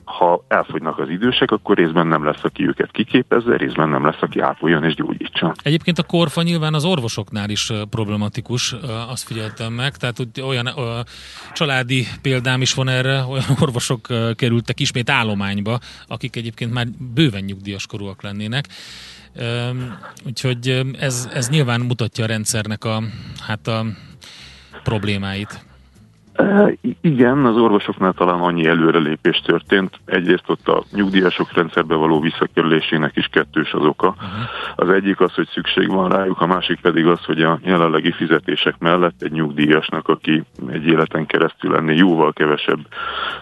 ha 0.07 0.45
elfogynak 0.49 0.99
az 0.99 1.09
idősek, 1.09 1.51
akkor 1.51 1.77
részben 1.77 2.07
nem 2.07 2.25
lesz, 2.25 2.43
aki 2.45 2.67
őket 2.67 2.91
kiképezze, 2.91 3.57
részben 3.57 3.89
nem 3.89 4.05
lesz, 4.05 4.21
aki 4.21 4.41
ápoljon 4.41 4.85
és 4.85 4.95
gyógyítson. 4.95 5.53
Egyébként 5.63 5.99
a 5.99 6.03
korfa 6.03 6.43
nyilván 6.43 6.75
az 6.75 6.85
orvosoknál 6.85 7.51
is 7.51 7.73
problematikus, 7.91 8.73
azt 9.09 9.27
figyeltem 9.27 9.73
meg, 9.73 9.97
tehát 9.97 10.17
olyan 10.43 10.67
ö, 10.67 11.01
családi 11.53 12.07
példám 12.23 12.61
is 12.61 12.75
van 12.75 12.89
erre, 12.89 13.25
olyan 13.33 13.45
orvosok 13.61 14.07
kerültek 14.37 14.81
ismét 14.81 15.11
állományba, 15.11 15.79
akik 16.09 16.37
egyébként 16.37 16.73
már 16.73 16.87
bőven 17.15 17.43
nyugdíjas 17.45 17.87
korúak 17.87 18.23
lennének. 18.23 18.65
Úgyhogy 20.27 20.87
ez, 20.99 21.29
ez 21.33 21.49
nyilván 21.49 21.81
mutatja 21.81 22.25
a 22.25 22.27
rendszernek 22.27 22.85
a, 22.85 23.03
hát 23.47 23.67
a 23.67 23.85
problémáit. 24.83 25.65
Igen, 27.01 27.45
az 27.45 27.57
orvosoknál 27.57 28.13
talán 28.13 28.41
annyi 28.41 28.67
előrelépés 28.67 29.41
történt. 29.45 30.01
Egyrészt 30.05 30.45
ott 30.47 30.69
a 30.69 30.83
nyugdíjasok 30.93 31.53
rendszerbe 31.53 31.95
való 31.95 32.21
visszakerülésének 32.21 33.17
is 33.17 33.27
kettős 33.27 33.73
az 33.73 33.85
oka. 33.85 34.15
Az 34.77 34.89
egyik 34.89 35.21
az, 35.21 35.35
hogy 35.35 35.49
szükség 35.49 35.89
van 35.89 36.09
rájuk, 36.09 36.41
a 36.41 36.47
másik 36.47 36.81
pedig 36.81 37.07
az, 37.07 37.25
hogy 37.25 37.43
a 37.43 37.59
jelenlegi 37.63 38.13
fizetések 38.13 38.75
mellett 38.79 39.23
egy 39.23 39.33
nyugdíjasnak, 39.33 40.09
aki 40.09 40.43
egy 40.69 40.87
életen 40.87 41.27
keresztül 41.27 41.71
lenni 41.71 41.97
jóval 41.97 42.33
kevesebb 42.33 42.81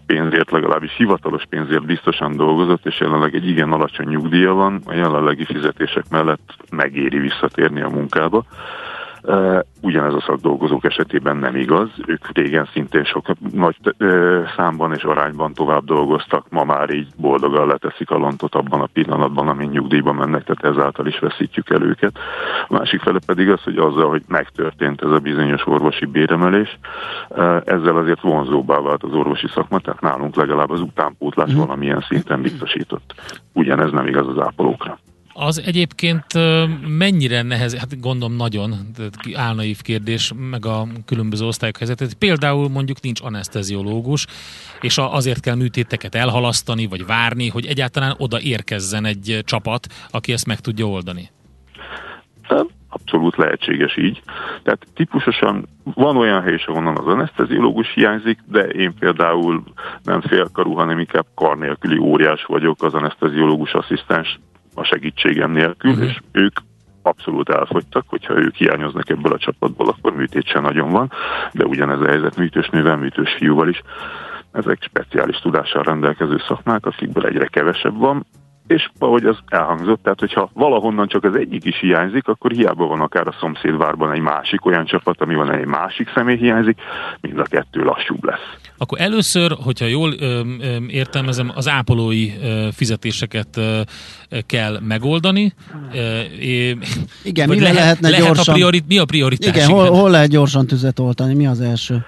pénzért, 0.07 0.51
legalábbis 0.51 0.95
hivatalos 0.97 1.43
pénzért 1.49 1.87
biztosan 1.87 2.37
dolgozott, 2.37 2.87
és 2.87 3.01
jelenleg 3.01 3.35
egy 3.35 3.49
igen 3.49 3.73
alacsony 3.73 4.09
nyugdíja 4.09 4.53
van, 4.53 4.81
a 4.87 4.95
jelenlegi 4.95 5.45
fizetések 5.45 6.05
mellett 6.11 6.55
megéri 6.71 7.19
visszatérni 7.19 7.81
a 7.81 7.89
munkába. 7.89 8.45
Ugyanez 9.81 10.15
a 10.15 10.21
szakdolgozók 10.27 10.85
esetében 10.85 11.37
nem 11.37 11.57
igaz. 11.57 11.89
Ők 12.07 12.29
régen 12.33 12.69
szintén 12.73 13.05
sok 13.05 13.27
nagy 13.53 13.77
számban 14.57 14.93
és 14.93 15.03
arányban 15.03 15.53
tovább 15.53 15.85
dolgoztak, 15.85 16.47
ma 16.51 16.65
már 16.65 16.91
így 16.91 17.09
boldogan 17.17 17.67
leteszik 17.67 18.11
a 18.11 18.19
lantot 18.19 18.55
abban 18.55 18.81
a 18.81 18.89
pillanatban, 18.93 19.49
amin 19.49 19.69
nyugdíjba 19.69 20.13
mennek, 20.13 20.45
tehát 20.45 20.77
ezáltal 20.77 21.07
is 21.07 21.19
veszítjük 21.19 21.71
el 21.71 21.83
őket. 21.83 22.19
A 22.69 22.73
másik 22.73 23.01
fele 23.01 23.19
pedig 23.27 23.51
az, 23.51 23.63
hogy 23.63 23.77
azzal, 23.77 24.09
hogy 24.09 24.23
megtörtént 24.29 25.03
ez 25.03 25.11
a 25.11 25.19
bizonyos 25.19 25.67
orvosi 25.67 26.05
béremelés, 26.05 26.79
ezzel 27.65 27.97
azért 27.97 28.21
vonzóbbá 28.21 28.81
vált 28.81 29.03
az 29.03 29.13
orvosi 29.13 29.49
szakma, 29.49 29.79
tehát 29.79 30.01
nálunk 30.01 30.37
legalább 30.37 30.71
az 30.71 30.81
utánpótlás 30.81 31.53
mm. 31.53 31.57
valamilyen 31.57 32.05
szinten 32.09 32.43
biztosított. 32.43 33.15
Ugyanez 33.53 33.91
nem 33.91 34.07
igaz 34.07 34.29
az 34.29 34.39
ápolókra. 34.39 34.99
Az 35.37 35.63
egyébként 35.67 36.25
mennyire 36.99 37.43
nehez, 37.43 37.77
hát 37.77 38.01
gondolom 38.01 38.37
nagyon 38.37 38.75
álnaív 39.35 39.81
kérdés, 39.83 40.33
meg 40.51 40.67
a 40.67 40.87
különböző 41.07 41.47
osztályok 41.47 41.77
helyzetet. 41.77 42.15
Például 42.15 42.69
mondjuk 42.69 43.01
nincs 43.01 43.21
anesteziológus, 43.21 44.27
és 44.81 44.99
azért 44.99 45.41
kell 45.41 45.55
műtéteket 45.55 46.15
elhalasztani, 46.15 46.87
vagy 46.87 47.07
várni, 47.07 47.49
hogy 47.49 47.67
egyáltalán 47.67 48.15
oda 48.19 48.41
érkezzen 48.41 49.05
egy 49.05 49.39
csapat, 49.45 49.87
aki 50.11 50.33
ezt 50.33 50.47
meg 50.47 50.61
tudja 50.61 50.87
oldani. 50.87 51.31
Abszolút 52.89 53.37
lehetséges 53.37 53.97
így. 53.97 54.23
Tehát 54.63 54.87
típusosan 54.95 55.69
van 55.85 56.17
olyan 56.17 56.43
hely 56.43 56.55
is, 56.55 56.65
ahonnan 56.65 56.97
az 56.97 57.07
anesteziológus 57.07 57.93
hiányzik, 57.95 58.39
de 58.47 58.61
én 58.61 58.95
például 58.99 59.63
nem 60.03 60.21
félkarú, 60.21 60.73
hanem 60.75 60.99
inkább 60.99 61.27
kar 61.35 61.59
nélküli 61.59 61.99
óriás 61.99 62.45
vagyok, 62.45 62.83
az 62.83 62.95
anesteziológus 62.95 63.73
asszisztens 63.73 64.39
a 64.75 64.85
segítségem 64.85 65.51
nélkül, 65.51 65.91
uh-huh. 65.91 66.07
és 66.07 66.21
ők 66.33 66.57
abszolút 67.03 67.49
elfogytak, 67.49 68.05
hogyha 68.09 68.39
ők 68.39 68.55
hiányoznak 68.55 69.09
ebből 69.09 69.33
a 69.33 69.39
csapatból, 69.39 69.89
akkor 69.89 70.15
műtét 70.15 70.47
sem 70.47 70.63
nagyon 70.63 70.91
van, 70.91 71.13
de 71.53 71.65
ugyanez 71.65 72.01
a 72.01 72.09
helyzet 72.09 72.37
műtős 72.37 72.69
nővel, 72.69 72.97
műtős 72.97 73.35
fiúval 73.39 73.69
is. 73.69 73.83
Ezek 74.53 74.83
speciális 74.83 75.37
tudással 75.37 75.83
rendelkező 75.83 76.41
szakmák, 76.49 76.87
akikből 76.87 77.27
egyre 77.27 77.47
kevesebb 77.47 77.99
van, 77.99 78.27
és 78.67 78.91
ahogy 78.99 79.25
az 79.25 79.37
elhangzott, 79.49 80.03
tehát 80.03 80.21
hogyha 80.21 80.51
valahonnan 80.53 81.09
csak 81.09 81.25
az 81.25 81.37
egyik 81.37 81.65
is 81.65 81.79
hiányzik, 81.79 82.29
akkor 82.29 82.51
hiába 82.51 82.87
van 82.87 83.01
akár 83.01 83.27
a 83.27 83.35
szomszédvárban 83.41 84.13
egy 84.13 84.21
másik 84.21 84.67
olyan 84.67 84.85
csapat, 84.85 85.21
ami 85.21 85.35
van 85.35 85.53
egy 85.53 85.67
másik 85.67 86.11
személy 86.15 86.37
hiányzik, 86.37 86.79
mind 87.21 87.39
a 87.39 87.43
kettő 87.43 87.83
lassúbb 87.83 88.25
lesz. 88.25 88.57
Akkor 88.79 89.01
először, 89.01 89.57
hogyha 89.65 89.87
jól 89.87 90.13
ö, 90.19 90.41
ö, 90.61 90.77
értelmezem, 90.89 91.53
az 91.55 91.69
ápolói 91.69 92.31
ö, 92.43 92.69
fizetéseket 92.73 93.57
ö, 93.57 93.81
kell 94.47 94.79
megoldani. 94.81 95.53
Ö, 95.95 96.21
Igen, 97.25 97.49
mi 97.49 97.61
lehet, 97.61 97.77
lehetne 97.77 98.09
lehet 98.09 98.25
gyorsan... 98.25 98.55
A 98.55 98.57
priori, 98.57 98.83
mi 98.89 98.99
a 98.99 99.05
prioritás? 99.05 99.55
Igen, 99.55 99.69
hol, 99.69 99.91
hol 99.91 100.11
lehet 100.11 100.31
gyorsan 100.31 100.67
tüzet 100.67 100.99
oltani? 100.99 101.35
Mi 101.35 101.47
az 101.47 101.61
első? 101.61 102.07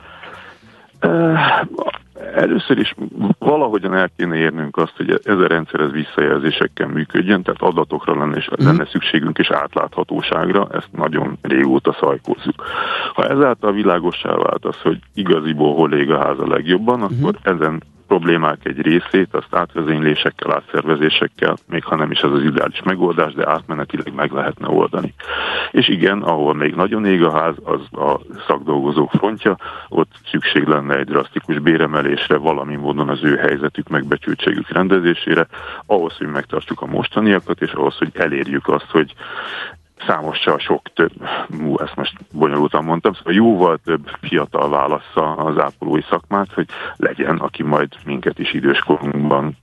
Először 2.37 2.79
is 2.79 2.95
valahogyan 3.39 3.95
el 3.95 4.11
kéne 4.17 4.37
érnünk 4.37 4.77
azt, 4.77 4.97
hogy 4.97 5.21
ez 5.25 5.39
a 5.39 5.47
rendszer 5.47 5.81
ez 5.81 5.91
visszajelzésekkel 5.91 6.87
működjön, 6.87 7.43
tehát 7.43 7.63
adatokra 7.63 8.19
lenne, 8.19 8.37
és 8.37 8.49
lenne 8.57 8.73
mhm. 8.73 8.91
szükségünk 8.91 9.39
és 9.39 9.51
átláthatóságra, 9.51 10.69
ezt 10.73 10.89
nagyon 10.93 11.39
régóta 11.43 11.97
szajkózzuk. 12.01 12.65
Ha 13.15 13.29
ezáltal 13.29 13.73
világossá 13.73 14.35
vált 14.35 14.65
az, 14.65 14.81
hogy 14.81 14.99
igaziból 15.15 15.75
hol 15.75 15.93
ég 15.93 16.11
a 16.11 16.19
ház 16.19 16.39
a 16.39 16.47
legjobban, 16.47 17.03
uh-huh. 17.03 17.19
akkor 17.19 17.39
ezen 17.43 17.83
problémák 18.07 18.59
egy 18.65 18.81
részét, 18.81 19.35
azt 19.35 19.55
átvezénylésekkel, 19.55 20.53
átszervezésekkel, 20.53 21.57
még 21.69 21.85
ha 21.85 21.97
nem 21.97 22.11
is 22.11 22.21
az 22.21 22.33
az 22.33 22.43
ideális 22.43 22.83
megoldás, 22.83 23.33
de 23.33 23.51
átmenetileg 23.51 24.15
meg 24.15 24.33
lehetne 24.33 24.69
oldani. 24.69 25.15
És 25.71 25.89
igen, 25.89 26.23
ahol 26.23 26.55
még 26.55 26.75
nagyon 26.75 27.05
ég 27.05 27.23
a 27.23 27.31
ház, 27.31 27.55
az 27.65 28.01
a 28.01 28.21
szakdolgozók 28.47 29.11
frontja, 29.11 29.57
ott 29.89 30.11
szükség 30.31 30.67
lenne 30.67 30.97
egy 30.97 31.07
drasztikus 31.07 31.59
béremelésre, 31.59 32.37
valami 32.37 32.77
módon 32.77 33.09
az 33.09 33.23
ő 33.23 33.37
helyzetük, 33.37 33.89
megbecsültségük 33.89 34.69
rendezésére, 34.69 35.47
ahhoz, 35.87 36.17
hogy 36.17 36.27
megtartsuk 36.27 36.81
a 36.81 36.87
mostaniakat, 36.87 37.61
és 37.61 37.73
ahhoz, 37.73 37.97
hogy 37.97 38.11
elérjük 38.15 38.69
azt, 38.69 38.91
hogy 38.91 39.15
számossal 40.07 40.59
sok 40.59 40.83
több, 40.95 41.13
mú, 41.49 41.79
ezt 41.79 41.97
most 41.97 42.13
bonyolultan 42.33 42.85
mondtam, 42.85 43.13
szóval 43.13 43.33
jóval 43.33 43.79
több 43.85 44.11
fiatal 44.21 44.69
válassza 44.69 45.35
az 45.35 45.59
ápolói 45.59 46.03
szakmát, 46.11 46.53
hogy 46.53 46.67
legyen, 46.97 47.37
aki 47.37 47.63
majd 47.63 47.89
minket 48.05 48.39
is 48.39 48.53
időskorunkban 48.53 49.59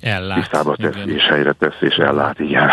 ellát. 0.00 0.36
tisztába 0.36 0.76
tesz, 0.76 1.04
és 1.04 1.22
helyre 1.22 1.52
tesz, 1.52 1.80
és 1.80 1.94
ellát, 1.94 2.38
igen. 2.38 2.70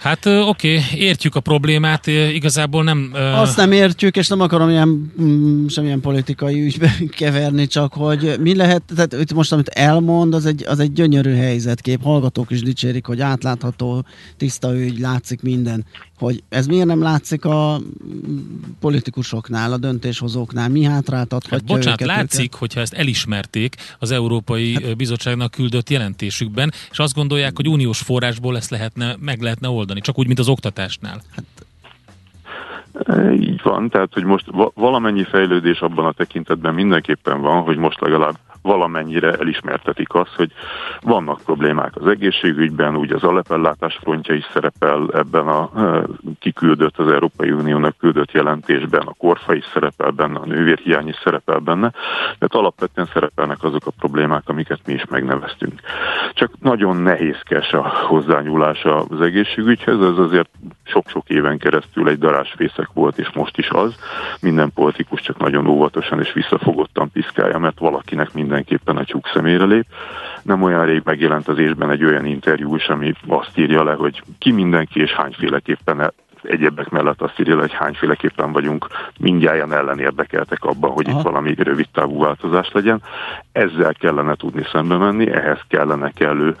Hát 0.00 0.26
oké, 0.26 0.42
okay, 0.44 1.00
értjük 1.00 1.34
a 1.34 1.40
problémát, 1.40 2.06
igazából 2.06 2.84
nem... 2.84 3.10
Uh... 3.12 3.40
Azt 3.40 3.56
nem 3.56 3.72
értjük, 3.72 4.16
és 4.16 4.28
nem 4.28 4.40
akarom 4.40 4.68
ilyen, 4.68 5.12
mm, 5.22 5.66
semmilyen 5.66 6.00
politikai 6.00 6.62
ügybe 6.62 6.96
keverni, 7.18 7.66
csak 7.66 7.92
hogy 7.92 8.36
mi 8.38 8.54
lehet, 8.54 8.82
tehát 8.94 9.12
itt 9.12 9.32
most 9.32 9.52
amit 9.52 9.68
elmond, 9.68 10.34
az 10.34 10.46
egy, 10.46 10.64
az 10.68 10.78
egy 10.78 10.92
gyönyörű 10.92 11.34
helyzetkép, 11.34 12.02
hallgatók 12.02 12.50
is 12.50 12.60
dicsérik, 12.62 13.06
hogy 13.06 13.20
átlátható, 13.20 14.04
tiszta 14.36 14.74
ügy, 14.74 14.98
látszik 14.98 15.42
minden. 15.42 15.84
Hogy 16.18 16.42
ez 16.48 16.66
miért 16.66 16.86
nem 16.86 17.02
látszik 17.02 17.44
a 17.44 17.80
politikusoknál, 18.80 19.72
a 19.72 19.76
döntéshozóknál, 19.76 20.68
mi 20.68 20.82
hátráltathatja 20.82 21.56
hát, 21.56 21.64
Bocsánat, 21.64 22.00
őket, 22.00 22.16
látszik, 22.16 22.44
őket? 22.44 22.58
hogyha 22.58 22.80
ezt 22.80 22.92
elismerték 22.92 23.76
az 23.98 24.10
Európai 24.10 24.72
hát, 24.72 24.96
Bizottságnak 24.96 25.50
küldött 25.50 25.90
jelentésükben, 25.90 26.72
és 26.90 26.98
azt 26.98 27.14
gondolják, 27.14 27.56
hogy 27.56 27.68
uniós 27.68 27.98
forrásból 27.98 28.56
ezt 28.56 28.70
lehetne, 28.70 29.16
meg 29.20 29.40
lehetne 29.40 29.68
oldani, 29.68 29.89
csak 29.98 30.18
úgy, 30.18 30.26
mint 30.26 30.38
az 30.38 30.48
oktatásnál. 30.48 31.20
Hát, 31.30 31.44
így 33.32 33.62
van, 33.62 33.88
tehát 33.88 34.12
hogy 34.12 34.24
most 34.24 34.46
valamennyi 34.74 35.24
fejlődés 35.24 35.80
abban 35.80 36.04
a 36.04 36.12
tekintetben 36.12 36.74
mindenképpen 36.74 37.40
van, 37.40 37.62
hogy 37.62 37.76
most 37.76 38.00
legalább 38.00 38.38
valamennyire 38.62 39.32
elismertetik 39.32 40.14
azt, 40.14 40.34
hogy 40.34 40.52
vannak 41.00 41.40
problémák 41.44 41.96
az 41.96 42.06
egészségügyben, 42.06 42.96
úgy 42.96 43.12
az 43.12 43.22
alepellátás 43.22 43.98
frontja 44.02 44.34
is 44.34 44.46
szerepel 44.52 45.08
ebben 45.12 45.48
a 45.48 45.70
e, 45.76 46.02
kiküldött 46.38 46.98
az 46.98 47.08
Európai 47.08 47.50
Uniónak 47.50 47.96
küldött 47.96 48.32
jelentésben, 48.32 49.02
a 49.06 49.14
korfa 49.18 49.54
is 49.54 49.64
szerepel 49.72 50.10
benne, 50.10 50.38
a 50.38 50.46
nővérhiány 50.46 51.08
is 51.08 51.16
szerepel 51.24 51.58
benne, 51.58 51.90
tehát 52.38 52.54
alapvetően 52.54 53.08
szerepelnek 53.12 53.62
azok 53.62 53.86
a 53.86 53.92
problémák, 53.98 54.42
amiket 54.46 54.80
mi 54.86 54.92
is 54.92 55.04
megneveztünk. 55.10 55.80
Csak 56.34 56.52
nagyon 56.60 56.96
nehézkes 56.96 57.72
a 57.72 57.88
hozzányúlása 57.88 59.04
az 59.08 59.20
egészségügyhez, 59.20 60.00
ez 60.00 60.18
azért 60.18 60.50
sok-sok 60.90 61.28
éven 61.28 61.58
keresztül 61.58 62.08
egy 62.08 62.18
darásfészek 62.18 62.88
volt, 62.92 63.18
és 63.18 63.30
most 63.34 63.58
is 63.58 63.68
az. 63.68 63.94
Minden 64.40 64.72
politikus 64.74 65.20
csak 65.20 65.38
nagyon 65.38 65.66
óvatosan 65.66 66.20
és 66.20 66.32
visszafogottan 66.32 67.10
piszkálja, 67.10 67.58
mert 67.58 67.78
valakinek 67.78 68.32
mind 68.32 68.48
mindenképpen 68.50 68.96
a 68.96 69.04
tyúk 69.04 69.30
szemére 69.32 69.64
lép. 69.64 69.86
Nem 70.42 70.62
olyan 70.62 70.84
rég 70.84 71.02
megjelent 71.04 71.48
az 71.48 71.58
ésben 71.58 71.90
egy 71.90 72.04
olyan 72.04 72.24
interjú 72.24 72.74
is, 72.74 72.88
ami 72.88 73.12
azt 73.26 73.58
írja 73.58 73.84
le, 73.84 73.92
hogy 73.92 74.22
ki 74.38 74.50
mindenki 74.50 75.00
és 75.00 75.12
hányféleképpen 75.12 76.12
egyebek 76.42 76.88
mellett 76.88 77.22
azt 77.22 77.40
írja, 77.40 77.58
hogy 77.58 77.72
hányféleképpen 77.72 78.52
vagyunk 78.52 78.86
mindjárt 79.18 79.72
ellen 79.72 79.98
érdekeltek 79.98 80.64
abban, 80.64 80.90
hogy 80.90 81.08
Aha. 81.08 81.18
itt 81.18 81.24
valami 81.24 81.54
rövid 81.58 81.88
távú 81.92 82.18
változás 82.18 82.70
legyen. 82.72 83.02
Ezzel 83.52 83.94
kellene 83.94 84.34
tudni 84.34 84.64
szembe 84.72 84.96
menni, 84.96 85.30
ehhez 85.30 85.60
kellene 85.68 86.10
kellő 86.10 86.56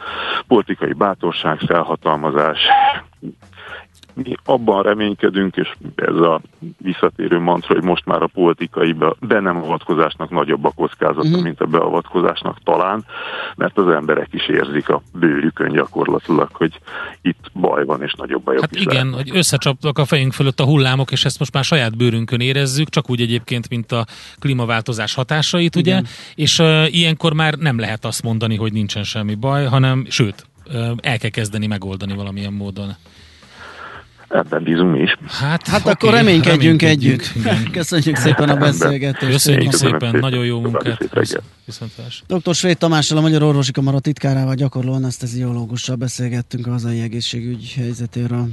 politikai 0.46 0.92
bátorság, 0.92 1.58
felhatalmazás, 1.58 2.58
mi 4.24 4.34
abban 4.44 4.82
reménykedünk, 4.82 5.56
és 5.56 5.72
ez 5.94 6.14
a 6.14 6.40
visszatérő 6.78 7.38
mantra, 7.38 7.74
hogy 7.74 7.84
most 7.84 8.06
már 8.06 8.22
a 8.22 8.26
politikai 8.26 8.96
be 9.20 9.40
nem 9.40 9.56
avatkozásnak 9.56 10.30
nagyobb 10.30 10.64
a 10.64 10.70
kockázata, 10.70 11.28
uh-huh. 11.28 11.42
mint 11.42 11.60
a 11.60 11.66
beavatkozásnak 11.66 12.58
talán, 12.64 13.04
mert 13.56 13.78
az 13.78 13.88
emberek 13.88 14.28
is 14.30 14.48
érzik 14.48 14.88
a 14.88 15.02
bőrükön 15.12 15.72
gyakorlatilag, 15.72 16.48
hogy 16.52 16.80
itt 17.22 17.50
baj 17.52 17.84
van, 17.84 18.02
és 18.02 18.12
nagyobb 18.14 18.42
bajok 18.42 18.60
hát 18.60 18.74
is 18.74 18.80
igen, 18.80 19.10
lehet. 19.10 19.28
hogy 19.28 19.36
összecsaptak 19.36 19.98
a 19.98 20.04
fejünk 20.04 20.32
fölött 20.32 20.60
a 20.60 20.64
hullámok, 20.64 21.10
és 21.10 21.24
ezt 21.24 21.38
most 21.38 21.52
már 21.52 21.64
saját 21.64 21.96
bőrünkön 21.96 22.40
érezzük, 22.40 22.88
csak 22.88 23.10
úgy 23.10 23.20
egyébként, 23.20 23.68
mint 23.68 23.92
a 23.92 24.06
klímaváltozás 24.38 25.14
hatásait, 25.14 25.76
igen. 25.76 25.98
ugye? 25.98 26.08
És 26.34 26.58
uh, 26.58 26.94
ilyenkor 26.94 27.32
már 27.32 27.54
nem 27.54 27.78
lehet 27.78 28.04
azt 28.04 28.22
mondani, 28.22 28.56
hogy 28.56 28.72
nincsen 28.72 29.02
semmi 29.02 29.34
baj, 29.34 29.64
hanem 29.64 30.06
sőt, 30.08 30.46
uh, 30.66 30.90
el 31.00 31.18
kell 31.18 31.30
kezdeni 31.30 31.66
megoldani 31.66 32.14
valamilyen 32.14 32.52
módon. 32.52 32.96
Ebben 34.30 34.62
bízunk 34.62 34.92
mi 34.92 35.00
is. 35.00 35.16
Hát, 35.26 35.66
hát 35.66 35.80
okay, 35.80 35.92
akkor 35.92 36.12
reménykedjünk, 36.12 36.80
reménykedjünk 36.80 36.82
együtt. 36.82 37.34
Igen. 37.34 37.70
Köszönjük 37.72 38.16
szépen 38.16 38.48
a 38.48 38.56
beszélgetést. 38.56 39.32
Köszönjük 39.32 39.72
szépen, 39.72 40.00
szépen, 40.00 40.20
nagyon 40.20 40.44
jó 40.44 40.60
munkát. 40.60 41.08
Viszontlátás. 41.64 42.22
Dr. 42.26 42.54
Svéd 42.54 42.78
Tamással, 42.78 43.18
a 43.18 43.20
Magyar 43.20 43.42
Orvosi 43.42 43.72
Kamara 43.72 44.00
titkárával, 44.00 44.54
gyakorló 44.54 44.92
anesteziológussal 44.92 45.96
beszélgettünk 45.96 46.66
a 46.66 46.70
hazai 46.70 47.00
egészségügy 47.00 47.74
helyzetéről. 47.76 48.48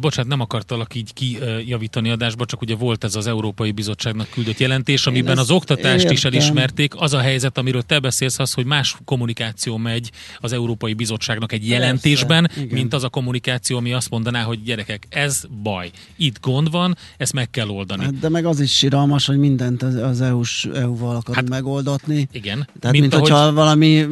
Bocsát, 0.00 0.26
nem 0.26 0.40
akartalak 0.40 0.94
így 0.94 1.12
kijavítani 1.12 2.10
adásba, 2.10 2.44
csak 2.44 2.60
ugye 2.60 2.74
volt 2.74 3.04
ez 3.04 3.14
az 3.14 3.26
Európai 3.26 3.70
Bizottságnak 3.70 4.30
küldött 4.30 4.58
jelentés, 4.58 5.06
amiben 5.06 5.38
az 5.38 5.50
oktatást 5.50 5.98
értem. 5.98 6.12
is 6.12 6.24
elismerték. 6.24 6.94
Az 6.96 7.12
a 7.12 7.18
helyzet, 7.18 7.58
amiről 7.58 7.82
te 7.82 7.98
beszélsz, 7.98 8.38
az, 8.38 8.52
hogy 8.52 8.64
más 8.64 8.96
kommunikáció 9.04 9.76
megy 9.76 10.10
az 10.38 10.52
Európai 10.52 10.94
Bizottságnak 10.94 11.52
egy 11.52 11.68
jelentésben, 11.68 12.50
Persze, 12.54 12.74
mint 12.74 12.94
az 12.94 13.04
a 13.04 13.08
kommunikáció, 13.08 13.76
ami 13.76 13.92
azt 13.92 14.10
mondaná, 14.10 14.42
hogy 14.42 14.62
gyerekek, 14.62 15.06
ez 15.08 15.42
baj. 15.62 15.90
Itt 16.16 16.40
gond 16.40 16.70
van, 16.70 16.96
ezt 17.16 17.32
meg 17.32 17.50
kell 17.50 17.68
oldani. 17.68 18.04
Hát, 18.04 18.18
de 18.18 18.28
meg 18.28 18.44
az 18.44 18.60
is 18.60 18.76
siralmas, 18.76 19.26
hogy 19.26 19.38
mindent 19.38 19.82
az 19.82 20.20
EU-s, 20.20 20.68
EU-val 20.74 21.16
akarunk 21.16 21.36
hát, 21.36 21.48
megoldatni. 21.48 22.28
Igen. 22.32 22.68
Tehát, 22.80 22.96
mint, 22.96 23.00
mint 23.00 23.14
ahogy... 23.14 23.30
hogyha 23.30 23.52
valami 23.52 24.06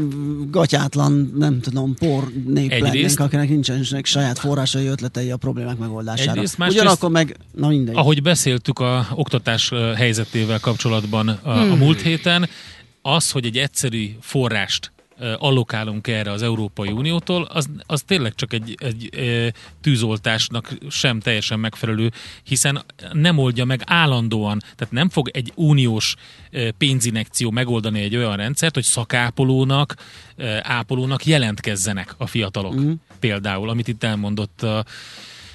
gatyátlan, 0.50 1.32
nem 1.38 1.60
tudom, 1.60 1.94
por 1.94 2.32
nép 2.46 2.70
Egyrészt, 2.70 2.92
lennénk, 2.92 3.20
akinek 3.20 3.48
nincsenek 3.48 4.06
saját 4.06 4.38
forrásai, 4.38 4.86
ötletei 4.86 5.21
a 5.30 5.36
problémák 5.36 5.78
megoldására. 5.78 6.30
Egyrészt, 6.30 6.58
Ugyanakkor 6.58 7.10
meg, 7.10 7.36
na 7.54 7.68
mindegy. 7.68 7.96
Ahogy 7.96 8.22
beszéltük 8.22 8.78
a 8.78 9.06
oktatás 9.14 9.72
helyzetével 9.96 10.60
kapcsolatban 10.60 11.28
a, 11.28 11.52
hmm. 11.52 11.70
a 11.70 11.74
múlt 11.74 12.00
héten, 12.00 12.48
az, 13.02 13.30
hogy 13.30 13.44
egy 13.44 13.58
egyszerű 13.58 14.16
forrást 14.20 14.92
allokálunk 15.38 16.06
erre 16.06 16.30
az 16.30 16.42
Európai 16.42 16.88
Uniótól, 16.88 17.42
az, 17.42 17.68
az 17.86 18.02
tényleg 18.02 18.34
csak 18.34 18.52
egy, 18.52 18.74
egy 18.78 19.10
tűzoltásnak 19.80 20.72
sem 20.90 21.20
teljesen 21.20 21.60
megfelelő, 21.60 22.10
hiszen 22.42 22.82
nem 23.12 23.38
oldja 23.38 23.64
meg 23.64 23.82
állandóan, 23.86 24.58
tehát 24.58 24.92
nem 24.92 25.08
fog 25.08 25.30
egy 25.32 25.52
uniós 25.54 26.14
pénzinekció 26.78 27.50
megoldani 27.50 28.00
egy 28.00 28.16
olyan 28.16 28.36
rendszert, 28.36 28.74
hogy 28.74 28.84
szakápolónak, 28.84 29.94
ápolónak 30.62 31.26
jelentkezzenek 31.26 32.14
a 32.16 32.26
fiatalok. 32.26 32.74
Mm. 32.74 32.92
Például, 33.20 33.68
amit 33.68 33.88
itt 33.88 34.04
elmondott 34.04 34.62
a, 34.62 34.84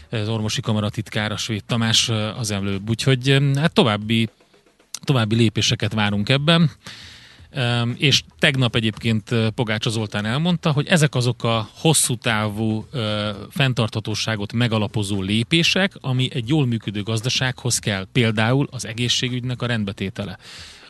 az 0.09 0.27
orvosi 0.29 0.61
kamara 0.61 0.89
titkára 0.89 1.37
Svéd 1.37 1.63
Tamás 1.65 2.09
az 2.37 2.51
előbb. 2.51 2.89
Úgyhogy 2.89 3.37
hát 3.55 3.73
további, 3.73 4.29
további 5.03 5.35
lépéseket 5.35 5.93
várunk 5.93 6.29
ebben. 6.29 6.71
És 7.97 8.23
tegnap 8.39 8.75
egyébként 8.75 9.35
Pogácsa 9.55 9.89
Zoltán 9.89 10.25
elmondta, 10.25 10.71
hogy 10.71 10.87
ezek 10.87 11.15
azok 11.15 11.43
a 11.43 11.69
hosszú 11.73 12.15
távú 12.15 12.87
fenntarthatóságot 13.49 14.53
megalapozó 14.53 15.21
lépések, 15.21 15.91
ami 16.01 16.29
egy 16.33 16.47
jól 16.47 16.65
működő 16.65 17.03
gazdasághoz 17.03 17.79
kell. 17.79 18.07
Például 18.11 18.67
az 18.71 18.85
egészségügynek 18.85 19.61
a 19.61 19.65
rendbetétele, 19.65 20.37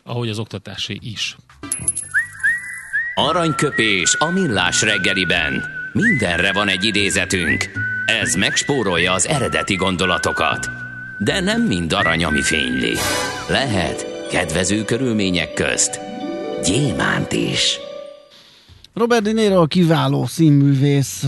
ahogy 0.02 0.28
az 0.28 0.38
oktatásé 0.38 0.98
is. 1.00 1.36
Aranyköpés 3.14 4.14
a 4.18 4.30
millás 4.30 4.82
reggeliben. 4.82 5.64
Mindenre 5.92 6.52
van 6.52 6.68
egy 6.68 6.84
idézetünk. 6.84 7.70
Ez 8.06 8.34
megspórolja 8.34 9.12
az 9.12 9.26
eredeti 9.26 9.74
gondolatokat. 9.74 10.70
De 11.18 11.40
nem 11.40 11.62
mind 11.62 11.92
arany, 11.92 12.24
ami 12.24 12.42
fényli. 12.42 12.94
Lehet 13.48 14.26
kedvező 14.30 14.84
körülmények 14.84 15.52
közt 15.52 16.07
gyémánt 16.64 17.32
is. 17.32 17.78
Robert 18.98 19.22
De 19.22 19.32
Niro 19.32 19.60
a 19.60 19.66
kiváló 19.66 20.26
színművész 20.26 21.26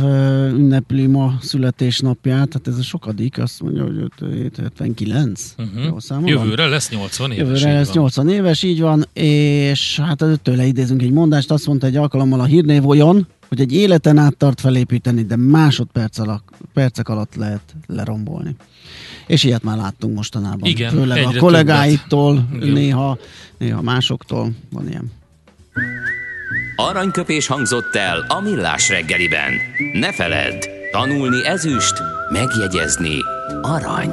ünnepli 0.53 1.07
ma 1.07 1.35
születésnapját, 1.41 2.49
tehát 2.49 2.67
ez 2.67 2.79
a 2.79 2.83
sokadik, 2.83 3.39
azt 3.39 3.63
mondja, 3.63 3.83
hogy 3.85 4.51
79. 4.57 5.55
Uh-huh. 5.59 6.29
Jövőre 6.29 6.67
lesz 6.67 6.91
80 6.91 7.33
éves. 7.33 7.47
Jövőre 7.47 7.73
lesz 7.73 7.93
80 7.93 8.29
éves, 8.29 8.63
így 8.63 8.81
van, 8.81 9.07
és 9.13 10.01
hát 10.01 10.25
tőle 10.43 10.65
idézünk 10.65 11.03
egy 11.03 11.11
mondást, 11.11 11.51
azt 11.51 11.67
mondta 11.67 11.87
egy 11.87 11.97
alkalommal 11.97 12.41
a 12.41 12.45
hírnév 12.45 12.87
olyan, 12.87 13.27
hogy 13.49 13.61
egy 13.61 13.73
életen 13.73 14.19
át 14.19 14.37
tart 14.37 14.61
felépíteni, 14.61 15.23
de 15.23 15.37
másodperc 15.37 16.19
alatt, 16.19 16.49
percek 16.75 17.09
alatt 17.09 17.35
lehet 17.35 17.75
lerombolni. 17.87 18.57
És 19.27 19.45
ilyet 19.45 19.63
már 19.63 19.77
láttunk 19.77 20.15
mostanában. 20.15 20.69
Igen, 20.69 20.91
Főleg 20.91 21.25
a 21.25 21.39
kollégáitól, 21.39 22.49
néha, 22.61 23.19
néha 23.59 23.83
másoktól 23.83 24.51
van 24.71 24.89
ilyen. 24.89 25.19
Aranyköpés 26.77 27.47
hangzott 27.47 27.97
el 27.97 28.25
a 28.29 28.41
millás 28.41 28.89
reggeliben. 28.89 29.53
Ne 29.93 30.13
feledd, 30.13 30.67
tanulni 30.93 31.47
ezüst, 31.47 32.03
megjegyezni 32.33 33.17
arany. 33.63 34.11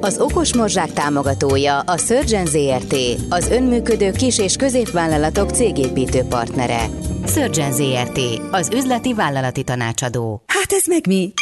Az 0.00 0.18
Okos 0.18 0.54
Morzsák 0.54 0.92
támogatója 0.92 1.78
a 1.78 1.96
Surgeon 1.98 2.46
ZRT, 2.46 2.94
az 3.28 3.48
önműködő 3.50 4.10
kis- 4.10 4.38
és 4.38 4.56
középvállalatok 4.56 5.50
cégépítő 5.50 6.22
partnere. 6.22 6.86
Surgeon 7.26 7.72
ZRT, 7.72 8.20
az 8.50 8.70
üzleti 8.74 9.14
vállalati 9.14 9.62
tanácsadó. 9.62 10.42
Hát 10.46 10.72
ez 10.72 10.86
meg 10.86 11.06
mi? 11.06 11.32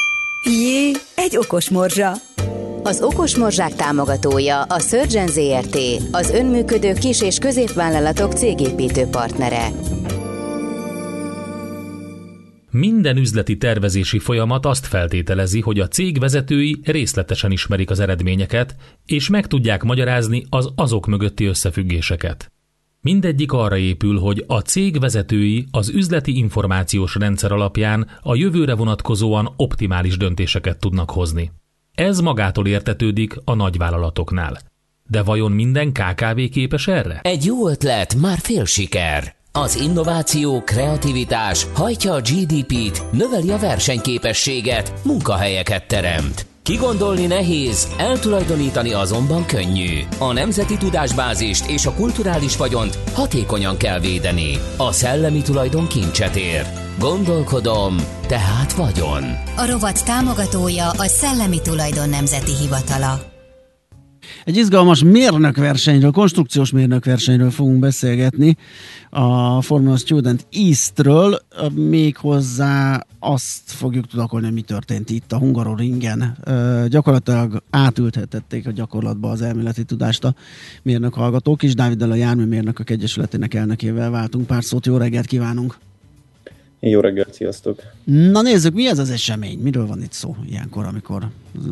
Jé, 0.44 0.90
egy 1.14 1.36
okos 1.36 1.70
morzsa! 1.70 2.12
Az 2.86 3.00
Okos 3.02 3.36
Morzsák 3.36 3.74
támogatója 3.74 4.62
a 4.62 4.80
Surgeon 4.80 5.26
ZRT, 5.26 5.78
az 6.10 6.30
önműködő 6.30 6.92
kis- 6.92 7.22
és 7.22 7.38
középvállalatok 7.38 8.32
cégépítő 8.32 9.04
partnere. 9.04 9.68
Minden 12.70 13.16
üzleti 13.16 13.56
tervezési 13.56 14.18
folyamat 14.18 14.66
azt 14.66 14.86
feltételezi, 14.86 15.60
hogy 15.60 15.80
a 15.80 15.88
cég 15.88 16.18
vezetői 16.18 16.80
részletesen 16.84 17.50
ismerik 17.50 17.90
az 17.90 18.00
eredményeket, 18.00 18.76
és 19.06 19.28
meg 19.28 19.46
tudják 19.46 19.82
magyarázni 19.82 20.44
az 20.50 20.68
azok 20.76 21.06
mögötti 21.06 21.44
összefüggéseket. 21.44 22.52
Mindegyik 23.00 23.52
arra 23.52 23.76
épül, 23.76 24.18
hogy 24.18 24.44
a 24.46 24.58
cég 24.58 25.00
vezetői 25.00 25.66
az 25.70 25.88
üzleti 25.88 26.36
információs 26.36 27.14
rendszer 27.14 27.52
alapján 27.52 28.06
a 28.22 28.34
jövőre 28.34 28.74
vonatkozóan 28.74 29.52
optimális 29.56 30.16
döntéseket 30.16 30.78
tudnak 30.78 31.10
hozni. 31.10 31.50
Ez 31.94 32.20
magától 32.20 32.66
értetődik 32.66 33.36
a 33.44 33.54
nagyvállalatoknál. 33.54 34.58
De 35.06 35.22
vajon 35.22 35.52
minden 35.52 35.92
KKV 35.92 36.40
képes 36.52 36.88
erre? 36.88 37.20
Egy 37.22 37.44
jó 37.44 37.68
ötlet, 37.68 38.14
már 38.14 38.38
fél 38.38 38.64
siker. 38.64 39.34
Az 39.52 39.76
innováció, 39.76 40.62
kreativitás 40.62 41.66
hajtja 41.74 42.12
a 42.12 42.20
GDP-t, 42.20 43.12
növeli 43.12 43.50
a 43.50 43.58
versenyképességet, 43.58 44.92
munkahelyeket 45.04 45.88
teremt. 45.88 46.46
Kigondolni 46.64 47.26
nehéz, 47.26 47.88
eltulajdonítani 47.98 48.92
azonban 48.92 49.46
könnyű. 49.46 50.00
A 50.18 50.32
nemzeti 50.32 50.76
tudásbázist 50.76 51.70
és 51.70 51.86
a 51.86 51.92
kulturális 51.92 52.56
vagyont 52.56 52.98
hatékonyan 53.12 53.76
kell 53.76 54.00
védeni. 54.00 54.58
A 54.76 54.92
szellemi 54.92 55.42
tulajdon 55.42 55.86
kincset 55.86 56.36
ér. 56.36 56.66
Gondolkodom, 56.98 57.96
tehát 58.26 58.72
vagyon. 58.72 59.22
A 59.56 59.66
rovat 59.70 60.04
támogatója 60.04 60.90
a 60.90 61.06
Szellemi 61.06 61.60
Tulajdon 61.60 62.08
Nemzeti 62.08 62.56
Hivatala. 62.56 63.33
Egy 64.44 64.56
izgalmas 64.56 65.02
mérnökversenyről, 65.02 66.10
konstrukciós 66.10 66.70
mérnökversenyről 66.70 67.50
fogunk 67.50 67.78
beszélgetni, 67.78 68.56
a 69.10 69.62
Formula 69.62 69.96
Student 69.96 70.46
Eastről, 70.50 71.38
méghozzá 71.74 73.06
azt 73.18 73.60
fogjuk 73.64 74.06
tudakolni, 74.06 74.50
mi 74.50 74.60
történt 74.60 75.10
itt 75.10 75.32
a 75.32 75.38
Hungaroringen. 75.38 76.36
Gyakorlatilag 76.88 77.62
átültették 77.70 78.66
a 78.66 78.70
gyakorlatba 78.70 79.30
az 79.30 79.42
elméleti 79.42 79.84
tudást 79.84 80.24
a 80.24 80.34
mérnök 80.82 81.14
hallgatók 81.14 81.62
is. 81.62 81.74
Dáviddal 81.74 82.10
a 82.10 82.14
Járműmérnökök 82.14 82.90
Egyesületének 82.90 83.54
elnökével 83.54 84.10
váltunk 84.10 84.46
pár 84.46 84.64
szót. 84.64 84.86
Jó 84.86 84.96
reggelt 84.96 85.26
kívánunk! 85.26 85.76
Jó 86.86 87.00
reggelt, 87.00 87.34
sziasztok! 87.34 87.82
Na 88.04 88.42
nézzük, 88.42 88.74
mi 88.74 88.86
ez 88.86 88.98
az 88.98 89.10
esemény? 89.10 89.58
Miről 89.58 89.86
van 89.86 90.02
itt 90.02 90.12
szó 90.12 90.36
ilyenkor, 90.48 90.84
amikor 90.84 91.22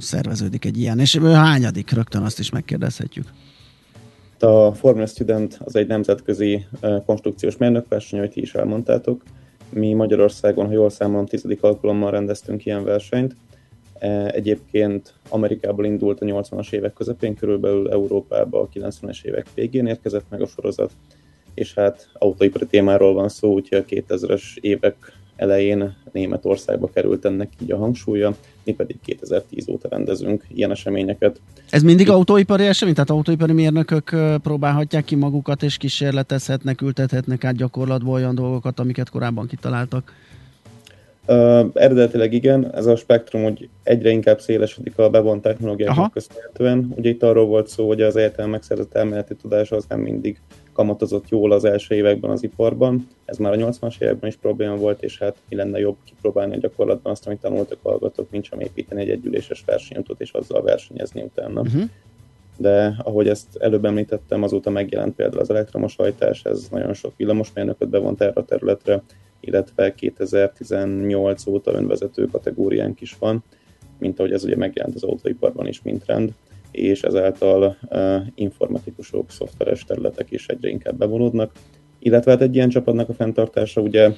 szerveződik 0.01 0.65
egy 0.65 0.79
ilyen? 0.79 0.99
És 0.99 1.19
hányadik? 1.19 1.91
Rögtön 1.91 2.23
azt 2.23 2.39
is 2.39 2.51
megkérdezhetjük. 2.51 3.27
A 4.41 4.75
Formula 4.75 5.07
Student 5.07 5.59
az 5.65 5.77
egy 5.77 5.87
nemzetközi 5.87 6.67
konstrukciós 7.07 7.57
mérnökverseny, 7.57 8.19
ahogy 8.19 8.31
ti 8.31 8.41
is 8.41 8.55
elmondtátok. 8.55 9.23
Mi 9.71 9.93
Magyarországon, 9.93 10.67
ha 10.67 10.73
jól 10.73 10.91
számolom, 10.91 11.27
tizedik 11.27 11.63
alkalommal 11.63 12.11
rendeztünk 12.11 12.67
ilyen 12.67 12.85
versenyt. 12.85 13.37
Egyébként 14.27 15.15
Amerikából 15.29 15.85
indult 15.85 16.21
a 16.21 16.27
80-as 16.27 16.73
évek 16.73 16.93
közepén, 16.93 17.35
körülbelül 17.35 17.91
Európába 17.91 18.61
a 18.61 18.69
90-es 18.75 19.25
évek 19.25 19.47
végén 19.55 19.87
érkezett 19.87 20.25
meg 20.29 20.41
a 20.41 20.47
sorozat, 20.47 20.93
és 21.55 21.75
hát 21.75 22.09
autóipari 22.13 22.67
témáról 22.67 23.15
van 23.15 23.29
szó, 23.29 23.53
úgyhogy 23.53 23.79
a 23.79 23.85
2000-es 23.85 24.43
évek 24.61 25.13
elején 25.37 25.97
Németországba 26.13 26.91
került 26.95 27.25
ennek 27.25 27.49
így 27.63 27.73
a 27.73 27.77
hangsúlya, 27.77 28.35
mi 28.65 28.73
pedig 28.73 28.97
2010 29.05 29.69
óta 29.69 29.89
rendezünk 29.89 30.45
ilyen 30.55 30.71
eseményeket. 30.71 31.41
Ez 31.71 31.83
mindig 31.83 32.11
autóipari 32.11 32.67
esemény? 32.67 32.95
Tehát 32.95 33.11
autóipari 33.11 33.53
mérnökök 33.53 34.17
próbálhatják 34.43 35.05
ki 35.05 35.15
magukat, 35.15 35.63
és 35.63 35.77
kísérletezhetnek, 35.77 36.81
ültethetnek 36.81 37.45
át 37.45 37.57
gyakorlatból 37.57 38.15
olyan 38.15 38.35
dolgokat, 38.35 38.81
amiket 38.81 39.11
korábban 39.11 39.47
kitaláltak? 39.47 40.13
Uh, 41.27 41.67
eredetileg 41.75 42.33
igen, 42.33 42.75
ez 42.75 42.87
a 42.87 42.97
spektrum 42.97 43.43
hogy 43.43 43.69
egyre 43.83 44.11
inkább 44.11 44.41
szélesedik 44.41 44.99
a 44.99 45.11
bevont 45.11 45.43
technológiáknak 45.43 46.13
köszönhetően. 46.13 46.93
Ugye 46.97 47.09
itt 47.09 47.23
arról 47.23 47.47
volt 47.47 47.69
szó, 47.69 47.87
hogy 47.87 48.01
az 48.03 48.17
egyetem 48.17 48.51
megszerzett 48.51 48.95
elméleti 48.95 49.35
tudása 49.35 49.77
az 49.77 49.85
nem 49.89 50.01
mindig 50.01 50.41
kamatozott 50.73 51.29
jól 51.29 51.53
az 51.53 51.65
első 51.65 51.95
években 51.95 52.31
az 52.31 52.43
iparban. 52.43 53.09
Ez 53.25 53.37
már 53.37 53.53
a 53.53 53.57
80-as 53.57 54.01
években 54.01 54.31
is 54.31 54.37
probléma 54.37 54.77
volt, 54.77 55.03
és 55.03 55.19
hát 55.19 55.37
mi 55.49 55.57
lenne 55.57 55.79
jobb 55.79 55.97
kipróbálni 56.05 56.55
a 56.55 56.59
gyakorlatban 56.59 57.13
azt, 57.13 57.27
amit 57.27 57.41
tanultak 57.41 57.79
hallgatók, 57.83 58.31
mint 58.31 58.45
sem 58.45 58.61
építeni 58.61 59.01
egy 59.01 59.11
együléses 59.11 59.63
versenyutat, 59.67 60.21
és 60.21 60.31
azzal 60.33 60.63
versenyezni 60.63 61.23
utána. 61.23 61.61
Uh-huh. 61.61 61.83
De 62.57 62.95
ahogy 63.03 63.29
ezt 63.29 63.57
előbb 63.57 63.85
említettem, 63.85 64.43
azóta 64.43 64.71
megjelent 64.71 65.15
például 65.15 65.41
az 65.41 65.51
elektromos 65.51 65.97
hajtás, 65.97 66.45
ez 66.45 66.69
nagyon 66.71 66.95
sok 66.95 67.13
villamosmérnököt 67.17 67.89
bevont 67.89 68.21
erre 68.21 68.41
a 68.41 68.45
területre, 68.45 69.03
illetve 69.41 69.95
2018 69.95 71.47
óta 71.47 71.73
önvezető 71.73 72.27
kategóriánk 72.27 73.01
is 73.01 73.17
van, 73.19 73.45
mint 73.99 74.19
ahogy 74.19 74.33
ez 74.33 74.45
ugye 74.45 74.57
megjelent 74.57 74.95
az 74.95 75.03
autóiparban 75.03 75.67
is, 75.67 75.83
mint 75.83 76.03
trend 76.03 76.33
és 76.73 77.03
ezáltal 77.03 77.77
informatikusok, 78.35 79.31
szoftveres 79.31 79.85
területek 79.85 80.31
is 80.31 80.47
egyre 80.49 80.69
inkább 80.69 80.97
bevonódnak. 80.97 81.53
Illetve 81.99 82.31
hát 82.31 82.41
egy 82.41 82.55
ilyen 82.55 82.69
csapatnak 82.69 83.09
a 83.09 83.15
fenntartása 83.15 83.81
ugye 83.81 84.11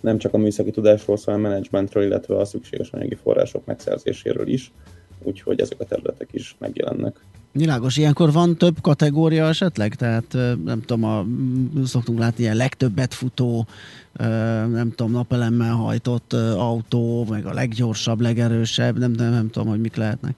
nem 0.00 0.18
csak 0.18 0.34
a 0.34 0.38
műszaki 0.38 0.70
tudásról 0.70 1.16
szól, 1.16 1.34
a 1.34 1.38
menedzsmentről, 1.38 2.04
illetve 2.04 2.36
a 2.36 2.44
szükséges 2.44 2.90
anyagi 2.90 3.14
források 3.14 3.64
megszerzéséről 3.64 4.48
is, 4.48 4.72
úgyhogy 5.22 5.60
ezek 5.60 5.80
a 5.80 5.84
területek 5.84 6.28
is 6.32 6.56
megjelennek. 6.58 7.20
Világos, 7.52 7.96
ilyenkor 7.96 8.32
van 8.32 8.56
több 8.56 8.80
kategória 8.80 9.46
esetleg? 9.46 9.94
Tehát 9.94 10.32
nem 10.64 10.82
tudom, 10.86 11.04
a, 11.04 11.26
szoktunk 11.84 12.18
látni 12.18 12.42
ilyen 12.42 12.56
legtöbbet 12.56 13.14
futó, 13.14 13.66
nem 14.72 14.92
tudom, 14.96 15.12
napelemmel 15.12 15.74
hajtott 15.74 16.32
autó, 16.32 17.26
meg 17.28 17.46
a 17.46 17.52
leggyorsabb, 17.52 18.20
legerősebb, 18.20 18.98
nem, 18.98 19.10
nem, 19.10 19.30
nem 19.30 19.50
tudom, 19.50 19.68
hogy 19.68 19.80
mik 19.80 19.96
lehetnek. 19.96 20.34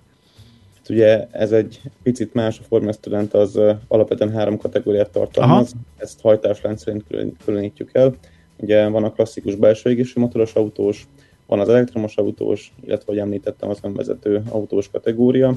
Hát 0.82 0.90
ugye 0.90 1.26
ez 1.30 1.52
egy 1.52 1.80
picit 2.02 2.34
más, 2.34 2.58
a 2.58 2.62
Formula 2.62 2.92
Student 2.92 3.34
az 3.34 3.60
alapvetően 3.88 4.30
három 4.30 4.56
kategóriát 4.56 5.10
tartalmaz, 5.10 5.72
Aha. 5.72 5.82
ezt 5.96 6.20
hajtáslánc 6.20 6.82
szerint 6.82 7.04
különítjük 7.44 7.90
el. 7.92 8.14
Ugye 8.56 8.88
van 8.88 9.04
a 9.04 9.12
klasszikus 9.12 9.54
belső 9.54 9.90
égésű 9.90 10.20
motoros 10.20 10.54
autós, 10.54 11.06
van 11.46 11.60
az 11.60 11.68
elektromos 11.68 12.16
autós, 12.16 12.72
illetve, 12.84 13.04
ahogy 13.06 13.18
említettem, 13.18 13.68
az 13.68 13.78
önvezető 13.82 14.42
autós 14.48 14.90
kategória. 14.90 15.54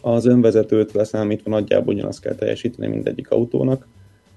Az 0.00 0.26
önvezetőt 0.26 0.92
leszámítva 0.92 1.50
nagyjából 1.50 1.94
ugyanazt 1.94 2.20
kell 2.20 2.34
teljesíteni 2.34 2.88
mindegyik 2.88 3.30
autónak, 3.30 3.86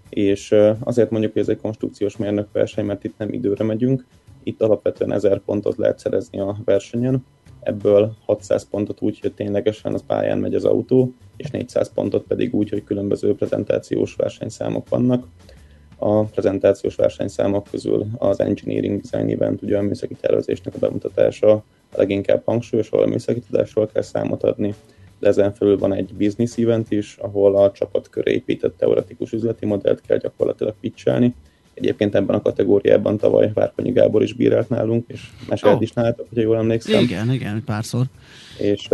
és 0.09 0.55
azért 0.79 1.09
mondjuk, 1.09 1.33
hogy 1.33 1.41
ez 1.41 1.49
egy 1.49 1.61
konstrukciós 1.61 2.17
mérnökverseny, 2.17 2.85
mert 2.85 3.03
itt 3.03 3.17
nem 3.17 3.33
időre 3.33 3.63
megyünk, 3.63 4.05
itt 4.43 4.61
alapvetően 4.61 5.11
1000 5.11 5.41
pontot 5.45 5.77
lehet 5.77 5.99
szerezni 5.99 6.39
a 6.39 6.57
versenyen, 6.65 7.25
ebből 7.63 8.15
600 8.25 8.67
pontot 8.69 9.01
úgy, 9.01 9.19
hogy 9.19 9.33
ténylegesen 9.33 9.93
az 9.93 10.03
pályán 10.07 10.37
megy 10.37 10.55
az 10.55 10.65
autó, 10.65 11.13
és 11.37 11.49
400 11.49 11.91
pontot 11.93 12.23
pedig 12.27 12.53
úgy, 12.53 12.69
hogy 12.69 12.83
különböző 12.83 13.35
prezentációs 13.35 14.15
versenyszámok 14.15 14.89
vannak. 14.89 15.27
A 15.97 16.23
prezentációs 16.23 16.95
versenyszámok 16.95 17.67
közül 17.71 18.05
az 18.17 18.39
Engineering 18.39 19.01
Design 19.01 19.29
Event, 19.29 19.61
ugye 19.61 19.77
a 19.77 19.81
műszaki 19.81 20.15
tervezésnek 20.21 20.75
a 20.75 20.79
bemutatása 20.79 21.51
a 21.51 21.63
leginkább 21.95 22.41
hangsúlyos, 22.45 22.89
ahol 22.89 23.05
a 23.05 23.09
műszaki 23.09 23.39
tudásról 23.39 23.87
kell 23.87 24.01
számot 24.01 24.43
adni, 24.43 24.75
de 25.19 25.27
ezen 25.27 25.53
felül 25.53 25.77
van 25.77 25.93
egy 25.93 26.13
business 26.13 26.57
event 26.57 26.91
is, 26.91 27.17
ahol 27.17 27.55
a 27.55 27.71
csapat 27.71 28.09
köré 28.09 28.33
épített 28.33 28.77
teoretikus 28.77 29.31
üzleti 29.31 29.65
modellt 29.65 30.01
kell 30.01 30.17
gyakorlatilag 30.17 30.75
pitchelni, 30.79 31.35
Egyébként 31.73 32.15
ebben 32.15 32.35
a 32.35 32.41
kategóriában 32.41 33.17
tavaly 33.17 33.51
Várkonyi 33.53 33.91
Gábor 33.91 34.23
is 34.23 34.33
bírált 34.33 34.69
nálunk, 34.69 35.05
és 35.07 35.21
mesélt 35.49 35.75
oh. 35.75 35.81
is 35.81 35.91
nálatok, 35.91 36.25
hogyha 36.29 36.43
jól 36.43 36.57
emlékszem. 36.57 37.03
Igen, 37.03 37.31
igen, 37.31 37.63
párszor. 37.65 38.05
És, 38.59 38.89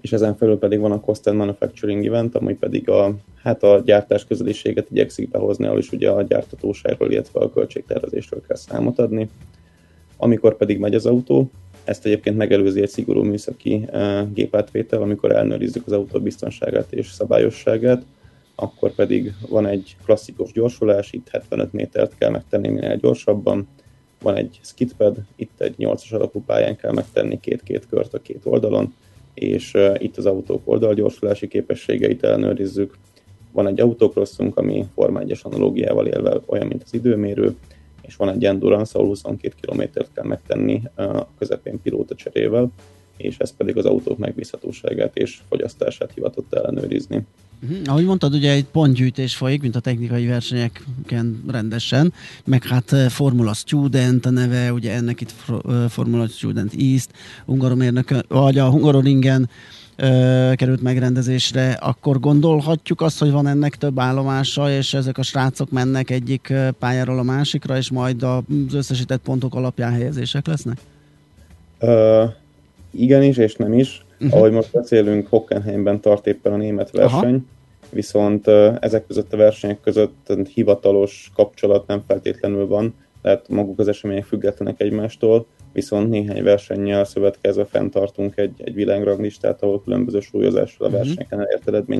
és 0.00 0.12
ezen 0.12 0.36
felül 0.36 0.58
pedig 0.58 0.78
van 0.78 0.92
a 0.92 1.00
Cost 1.00 1.26
and 1.26 1.36
Manufacturing 1.36 2.06
Event, 2.06 2.34
ami 2.34 2.54
pedig 2.54 2.88
a, 2.88 3.14
hát 3.42 3.62
a 3.62 3.82
gyártás 3.84 4.24
közeliséget 4.24 4.90
igyekszik 4.90 5.30
behozni, 5.30 5.66
ahol 5.66 5.78
is 5.78 5.92
ugye 5.92 6.10
a 6.10 6.22
gyártatóságról, 6.22 7.10
illetve 7.10 7.40
a 7.40 7.50
költségtervezésről 7.50 8.42
kell 8.46 8.56
számot 8.56 8.98
adni. 8.98 9.28
Amikor 10.16 10.56
pedig 10.56 10.78
megy 10.78 10.94
az 10.94 11.06
autó, 11.06 11.50
ezt 11.84 12.06
egyébként 12.06 12.36
megelőzi 12.36 12.82
egy 12.82 12.88
szigorú 12.88 13.22
műszaki 13.22 13.88
gépátvétel, 14.32 15.02
amikor 15.02 15.32
ellenőrizzük 15.32 15.86
az 15.86 15.92
autó 15.92 16.20
biztonságát 16.20 16.92
és 16.92 17.10
szabályosságát, 17.10 18.02
akkor 18.60 18.90
pedig 18.90 19.34
van 19.48 19.66
egy 19.66 19.96
klasszikus 20.04 20.52
gyorsulás, 20.52 21.12
itt 21.12 21.28
75 21.28 21.72
métert 21.72 22.18
kell 22.18 22.30
megtenni 22.30 22.68
minél 22.68 22.96
gyorsabban, 22.96 23.68
van 24.22 24.36
egy 24.36 24.60
skidpad, 24.62 25.16
itt 25.36 25.60
egy 25.60 25.74
8-as 25.78 26.14
alapú 26.14 26.42
pályán 26.44 26.76
kell 26.76 26.92
megtenni 26.92 27.40
két-két 27.40 27.86
kört 27.88 28.14
a 28.14 28.20
két 28.20 28.40
oldalon, 28.44 28.94
és 29.34 29.76
itt 29.98 30.16
az 30.16 30.26
autók 30.26 30.62
oldalgyorsulási 30.64 31.48
képességeit 31.48 32.24
ellenőrizzük. 32.24 32.96
Van 33.52 33.66
egy 33.66 33.80
autocrossunk, 33.80 34.56
ami 34.56 34.86
Forma 34.94 35.20
1 35.20 35.38
analógiával 35.42 36.06
élve 36.06 36.40
olyan, 36.46 36.66
mint 36.66 36.82
az 36.84 36.94
időmérő, 36.94 37.56
és 38.02 38.16
van 38.16 38.28
egy 38.28 38.44
endurance, 38.44 38.92
ahol 38.94 39.08
22 39.08 39.54
kilométert 39.60 40.10
kell 40.14 40.24
megtenni 40.24 40.82
a 40.94 41.26
közepén 41.38 41.80
pilóta 41.82 42.14
cserével, 42.14 42.70
és 43.16 43.38
ez 43.38 43.56
pedig 43.56 43.76
az 43.76 43.84
autók 43.84 44.18
megbízhatóságát 44.18 45.16
és 45.16 45.40
fogyasztását 45.48 46.12
hivatott 46.14 46.54
ellenőrizni. 46.54 47.26
Uh-huh. 47.62 47.78
Ahogy 47.84 48.04
mondtad, 48.04 48.34
ugye 48.34 48.52
egy 48.52 48.64
pontgyűjtés 48.64 49.36
folyik, 49.36 49.62
mint 49.62 49.76
a 49.76 49.80
technikai 49.80 50.26
versenyeken 50.26 51.44
rendesen, 51.48 52.12
meg 52.44 52.64
hát 52.64 52.92
eh, 52.92 53.08
Formula 53.08 53.54
Student 53.54 54.26
a 54.26 54.30
neve, 54.30 54.72
ugye 54.72 54.92
ennek 54.92 55.20
itt 55.20 55.34
eh, 55.48 55.88
Formula 55.88 56.26
Student 56.28 56.74
East, 56.78 57.10
Hungaromérnök, 57.44 58.26
vagy 58.28 58.58
a 58.58 58.70
Hungaroringen 58.70 59.48
ö, 60.00 60.52
került 60.54 60.82
megrendezésre, 60.82 61.70
akkor 61.72 62.20
gondolhatjuk 62.20 63.00
azt, 63.00 63.18
hogy 63.18 63.30
van 63.30 63.46
ennek 63.46 63.76
több 63.76 63.98
állomása, 63.98 64.70
és 64.70 64.94
ezek 64.94 65.18
a 65.18 65.22
srácok 65.22 65.70
mennek 65.70 66.10
egyik 66.10 66.52
pályáról 66.78 67.18
a 67.18 67.22
másikra, 67.22 67.76
és 67.76 67.90
majd 67.90 68.22
az 68.22 68.74
összesített 68.74 69.20
pontok 69.22 69.54
alapján 69.54 69.92
helyezések 69.92 70.46
lesznek? 70.46 70.78
Uh, 71.80 72.30
igenis, 72.90 73.36
és 73.36 73.54
nem 73.54 73.72
is. 73.72 74.04
Uh-huh. 74.20 74.38
Ahogy 74.38 74.52
most 74.52 74.72
beszélünk, 74.72 75.28
Hockenheimben 75.28 76.00
tart 76.00 76.26
éppen 76.26 76.52
a 76.52 76.56
német 76.56 76.90
verseny, 76.90 77.34
Aha. 77.34 77.44
viszont 77.92 78.48
ezek 78.80 79.06
között 79.06 79.32
a 79.32 79.36
versenyek 79.36 79.80
között 79.80 80.30
hivatalos 80.54 81.30
kapcsolat 81.34 81.86
nem 81.86 82.02
feltétlenül 82.06 82.66
van, 82.66 82.94
tehát 83.22 83.48
maguk 83.48 83.78
az 83.78 83.88
események 83.88 84.24
függetlenek 84.24 84.80
egymástól, 84.80 85.46
viszont 85.72 86.08
néhány 86.08 86.42
versennyel 86.42 87.04
szövetkezve 87.04 87.64
fenntartunk 87.64 88.36
egy, 88.36 88.54
egy 88.64 88.74
világranglistát, 88.74 89.62
ahol 89.62 89.82
különböző 89.82 90.20
súlyozással 90.20 90.86
a 90.86 90.88
mhm. 90.88 90.98
versenyeken 90.98 91.40
elért 91.40 91.94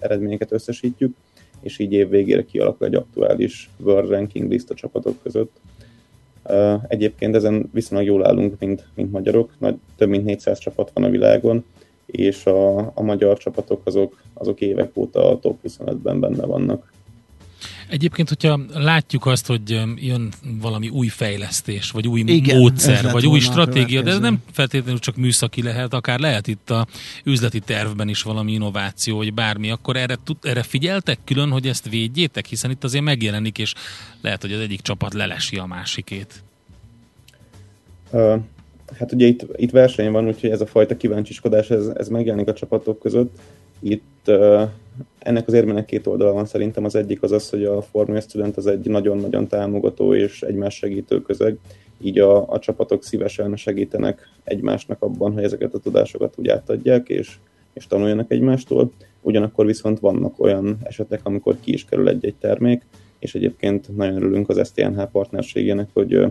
eredményeket 0.00 0.52
összesítjük, 0.52 1.16
és 1.60 1.78
így 1.78 1.92
év 1.92 2.08
végére 2.08 2.44
kialakul 2.44 2.86
egy 2.86 2.94
aktuális 2.94 3.70
World 3.80 4.10
Ranking 4.10 4.50
list 4.50 4.70
a 4.70 4.74
csapatok 4.74 5.22
között. 5.22 5.56
Egyébként 6.88 7.34
ezen 7.34 7.70
viszonylag 7.72 8.06
jól 8.06 8.26
állunk, 8.26 8.58
mint, 8.58 8.86
mint 8.94 9.12
magyarok, 9.12 9.50
nagy, 9.58 9.76
több 9.96 10.08
mint 10.08 10.24
400 10.24 10.58
csapat 10.58 10.90
van 10.94 11.04
a 11.04 11.10
világon, 11.10 11.64
és 12.06 12.46
a, 12.46 12.78
a 12.78 13.02
magyar 13.02 13.38
csapatok 13.38 13.80
azok, 13.84 14.22
azok 14.34 14.60
évek 14.60 14.90
óta 14.96 15.30
a 15.30 15.38
top 15.38 15.58
25-ben 15.68 16.20
benne 16.20 16.46
vannak. 16.46 16.92
Egyébként, 17.88 18.28
hogyha 18.28 18.60
látjuk 18.74 19.26
azt, 19.26 19.46
hogy 19.46 19.70
jön 19.96 20.32
valami 20.60 20.88
új 20.88 21.08
fejlesztés, 21.08 21.90
vagy 21.90 22.08
új 22.08 22.20
Igen, 22.26 22.58
módszer, 22.58 23.12
vagy 23.12 23.26
új 23.26 23.40
stratégia, 23.40 24.02
de 24.02 24.10
ez 24.10 24.18
nem 24.18 24.42
feltétlenül 24.52 24.98
csak 24.98 25.16
műszaki 25.16 25.62
lehet, 25.62 25.94
akár 25.94 26.18
lehet 26.18 26.46
itt 26.46 26.70
a 26.70 26.86
üzleti 27.24 27.60
tervben 27.60 28.08
is 28.08 28.22
valami 28.22 28.52
innováció, 28.52 29.16
vagy 29.16 29.34
bármi, 29.34 29.70
akkor 29.70 29.96
erre, 29.96 30.16
erre 30.42 30.62
figyeltek 30.62 31.18
külön, 31.24 31.50
hogy 31.50 31.66
ezt 31.66 31.88
védjétek, 31.88 32.46
hiszen 32.46 32.70
itt 32.70 32.84
azért 32.84 33.04
megjelenik, 33.04 33.58
és 33.58 33.74
lehet, 34.20 34.42
hogy 34.42 34.52
az 34.52 34.60
egyik 34.60 34.80
csapat 34.80 35.14
lelesi 35.14 35.56
a 35.56 35.66
másikét. 35.66 36.42
Uh, 38.10 38.40
hát 38.98 39.12
ugye 39.12 39.26
itt, 39.26 39.46
itt 39.56 39.70
verseny 39.70 40.10
van, 40.10 40.26
úgyhogy 40.26 40.50
ez 40.50 40.60
a 40.60 40.66
fajta 40.66 40.96
kíváncsiskodás, 40.96 41.70
ez, 41.70 41.86
ez 41.86 42.08
megjelenik 42.08 42.48
a 42.48 42.52
csapatok 42.52 43.00
között. 43.00 43.38
Itt 43.80 44.30
ennek 45.18 45.46
az 45.46 45.52
érmének 45.52 45.84
két 45.84 46.06
oldala 46.06 46.32
van 46.32 46.44
szerintem. 46.44 46.84
Az 46.84 46.94
egyik 46.94 47.22
az 47.22 47.32
az, 47.32 47.50
hogy 47.50 47.64
a 47.64 47.82
Formula 47.82 48.20
Student 48.20 48.56
az 48.56 48.66
egy 48.66 48.88
nagyon-nagyon 48.88 49.46
támogató 49.46 50.14
és 50.14 50.42
egymás 50.42 50.74
segítő 50.74 51.22
közeg, 51.22 51.58
így 52.00 52.18
a, 52.18 52.50
a 52.50 52.58
csapatok 52.58 53.04
szívesen 53.04 53.56
segítenek 53.56 54.28
egymásnak 54.44 55.02
abban, 55.02 55.32
hogy 55.32 55.42
ezeket 55.42 55.74
a 55.74 55.78
tudásokat 55.78 56.34
úgy 56.36 56.48
átadják, 56.48 57.08
és, 57.08 57.36
és 57.72 57.86
tanuljanak 57.86 58.30
egymástól. 58.30 58.92
Ugyanakkor 59.20 59.66
viszont 59.66 60.00
vannak 60.00 60.40
olyan 60.40 60.78
esetek, 60.82 61.20
amikor 61.22 61.56
ki 61.60 61.72
is 61.72 61.84
kerül 61.84 62.08
egy-egy 62.08 62.34
termék, 62.34 62.82
és 63.18 63.34
egyébként 63.34 63.96
nagyon 63.96 64.16
örülünk 64.16 64.48
az 64.48 64.68
STNH 64.68 65.04
partnerségének, 65.04 65.88
hogy 65.92 66.26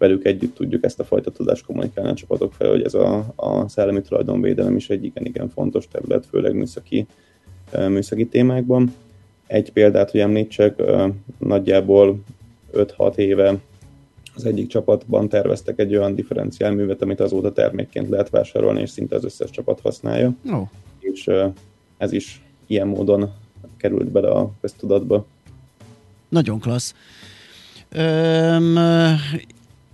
velük 0.00 0.24
együtt 0.24 0.54
tudjuk 0.54 0.84
ezt 0.84 1.00
a 1.00 1.04
fajta 1.04 1.30
tudást 1.30 1.64
kommunikálni 1.64 2.10
a 2.10 2.14
csapatok 2.14 2.52
fel, 2.52 2.68
hogy 2.68 2.82
ez 2.82 2.94
a, 2.94 3.32
a 3.36 3.68
szellemi 3.68 4.00
tulajdonvédelem 4.00 4.76
is 4.76 4.90
egy 4.90 5.04
igen-igen 5.04 5.48
fontos 5.48 5.88
terület, 5.88 6.26
főleg 6.26 6.54
műszaki 6.54 7.06
műszaki 7.88 8.26
témákban. 8.26 8.94
Egy 9.46 9.72
példát, 9.72 10.10
hogy 10.10 10.20
említsek, 10.20 10.82
nagyjából 11.38 12.20
5-6 12.74 13.16
éve 13.16 13.58
az 14.34 14.44
egyik 14.44 14.66
csapatban 14.66 15.28
terveztek 15.28 15.78
egy 15.78 15.96
olyan 15.96 16.14
differenciál 16.14 16.72
művet, 16.72 17.02
amit 17.02 17.20
azóta 17.20 17.52
termékként 17.52 18.08
lehet 18.08 18.30
vásárolni, 18.30 18.80
és 18.80 18.90
szinte 18.90 19.16
az 19.16 19.24
összes 19.24 19.50
csapat 19.50 19.80
használja. 19.80 20.34
Oh. 20.50 20.68
És 20.98 21.30
ez 21.96 22.12
is 22.12 22.42
ilyen 22.66 22.88
módon 22.88 23.32
került 23.76 24.08
bele 24.10 24.28
a 24.28 24.50
köztudatba. 24.60 25.26
Nagyon 26.28 26.60
klassz. 26.60 26.94
Öm, 27.92 28.78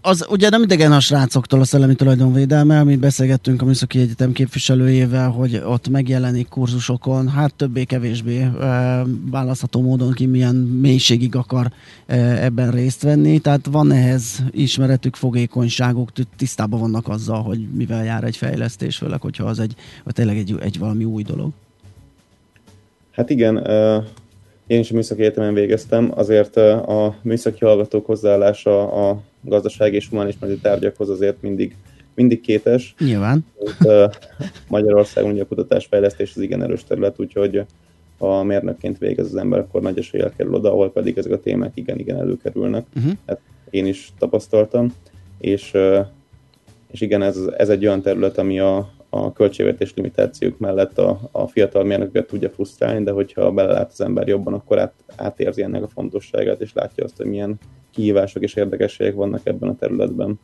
az 0.06 0.26
ugye 0.30 0.48
nem 0.48 0.62
idegen 0.62 0.92
a 0.92 1.00
srácoktól 1.00 1.60
a 1.60 1.64
szellemi 1.64 1.94
tulajdonvédelme, 1.94 2.78
amit 2.78 2.98
beszélgettünk 2.98 3.62
a 3.62 3.64
Műszaki 3.64 4.00
Egyetem 4.00 4.32
képviselőjével, 4.32 5.30
hogy 5.30 5.62
ott 5.64 5.88
megjelenik 5.88 6.48
kurzusokon, 6.48 7.28
hát 7.28 7.54
többé-kevésbé 7.54 8.40
e, 8.40 9.02
választható 9.30 9.80
módon 9.80 10.12
ki 10.12 10.26
milyen 10.26 10.54
mélységig 10.54 11.36
akar 11.36 11.66
e, 12.06 12.16
ebben 12.44 12.70
részt 12.70 13.02
venni, 13.02 13.38
tehát 13.38 13.66
van 13.70 13.92
ehhez 13.92 14.42
ismeretük, 14.50 15.14
fogékonyságuk, 15.14 16.10
tisztában 16.36 16.80
vannak 16.80 17.08
azzal, 17.08 17.42
hogy 17.42 17.68
mivel 17.76 18.04
jár 18.04 18.24
egy 18.24 18.36
fejlesztés, 18.36 18.96
főleg, 18.96 19.20
hogyha 19.20 19.44
az 19.44 19.58
egy, 19.58 19.74
vagy 20.04 20.14
tényleg 20.14 20.36
egy, 20.36 20.54
egy 20.60 20.78
valami 20.78 21.04
új 21.04 21.22
dolog. 21.22 21.50
Hát 23.10 23.30
igen, 23.30 23.56
én 24.66 24.80
is 24.80 24.90
a 24.90 24.94
műszaki 24.94 25.20
egyetemen 25.20 25.54
végeztem, 25.54 26.12
azért 26.14 26.56
a 26.56 27.14
műszaki 27.22 27.64
hallgatók 27.64 28.06
hozzáállása 28.06 28.92
a 29.08 29.20
gazdaság 29.48 29.94
és 29.94 30.08
humánismeti 30.08 30.58
tárgyakhoz 30.58 31.08
azért 31.08 31.42
mindig, 31.42 31.76
mindig 32.14 32.40
kétes. 32.40 32.94
Nyilván. 32.98 33.46
Magyarországon 34.68 35.30
ugye 35.30 35.42
a 35.42 35.46
kutatásfejlesztés 35.46 36.32
az 36.34 36.42
igen 36.42 36.62
erős 36.62 36.84
terület, 36.84 37.20
úgyhogy 37.20 37.64
ha 38.18 38.42
mérnökként 38.42 38.98
végez 38.98 39.26
az 39.26 39.36
ember, 39.36 39.58
akkor 39.58 39.82
nagy 39.82 39.98
eséllyel 39.98 40.32
kerül 40.36 40.54
oda, 40.54 40.70
ahol 40.70 40.92
pedig 40.92 41.18
ezek 41.18 41.32
a 41.32 41.40
témák 41.40 41.72
igen-igen 41.74 42.16
előkerülnek. 42.16 42.86
Uh-huh. 42.96 43.12
Hát 43.26 43.40
én 43.70 43.86
is 43.86 44.12
tapasztaltam, 44.18 44.92
és, 45.38 45.76
és 46.90 47.00
igen, 47.00 47.22
ez, 47.22 47.38
ez 47.56 47.68
egy 47.68 47.86
olyan 47.86 48.02
terület, 48.02 48.38
ami 48.38 48.60
a, 48.60 48.90
a 49.08 49.32
költségvetés 49.32 49.94
limitációk 49.94 50.58
mellett 50.58 50.98
a, 50.98 51.20
a 51.30 51.46
fiatal 51.46 51.84
mérnököket 51.84 52.26
tudja 52.26 52.50
frusztrálni, 52.50 53.04
de 53.04 53.10
hogyha 53.10 53.52
belelát 53.52 53.90
az 53.90 54.00
ember 54.00 54.28
jobban, 54.28 54.54
akkor 54.54 54.78
át, 54.78 54.94
átérzi 55.16 55.62
ennek 55.62 55.82
a 55.82 55.88
fontosságát, 55.88 56.60
és 56.60 56.72
látja 56.72 57.04
azt, 57.04 57.16
hogy 57.16 57.26
milyen 57.26 57.58
kihívások 57.90 58.42
és 58.42 58.54
érdekességek 58.54 59.14
vannak 59.14 59.46
ebben 59.46 59.68
a 59.68 59.76
területben. 59.76 60.40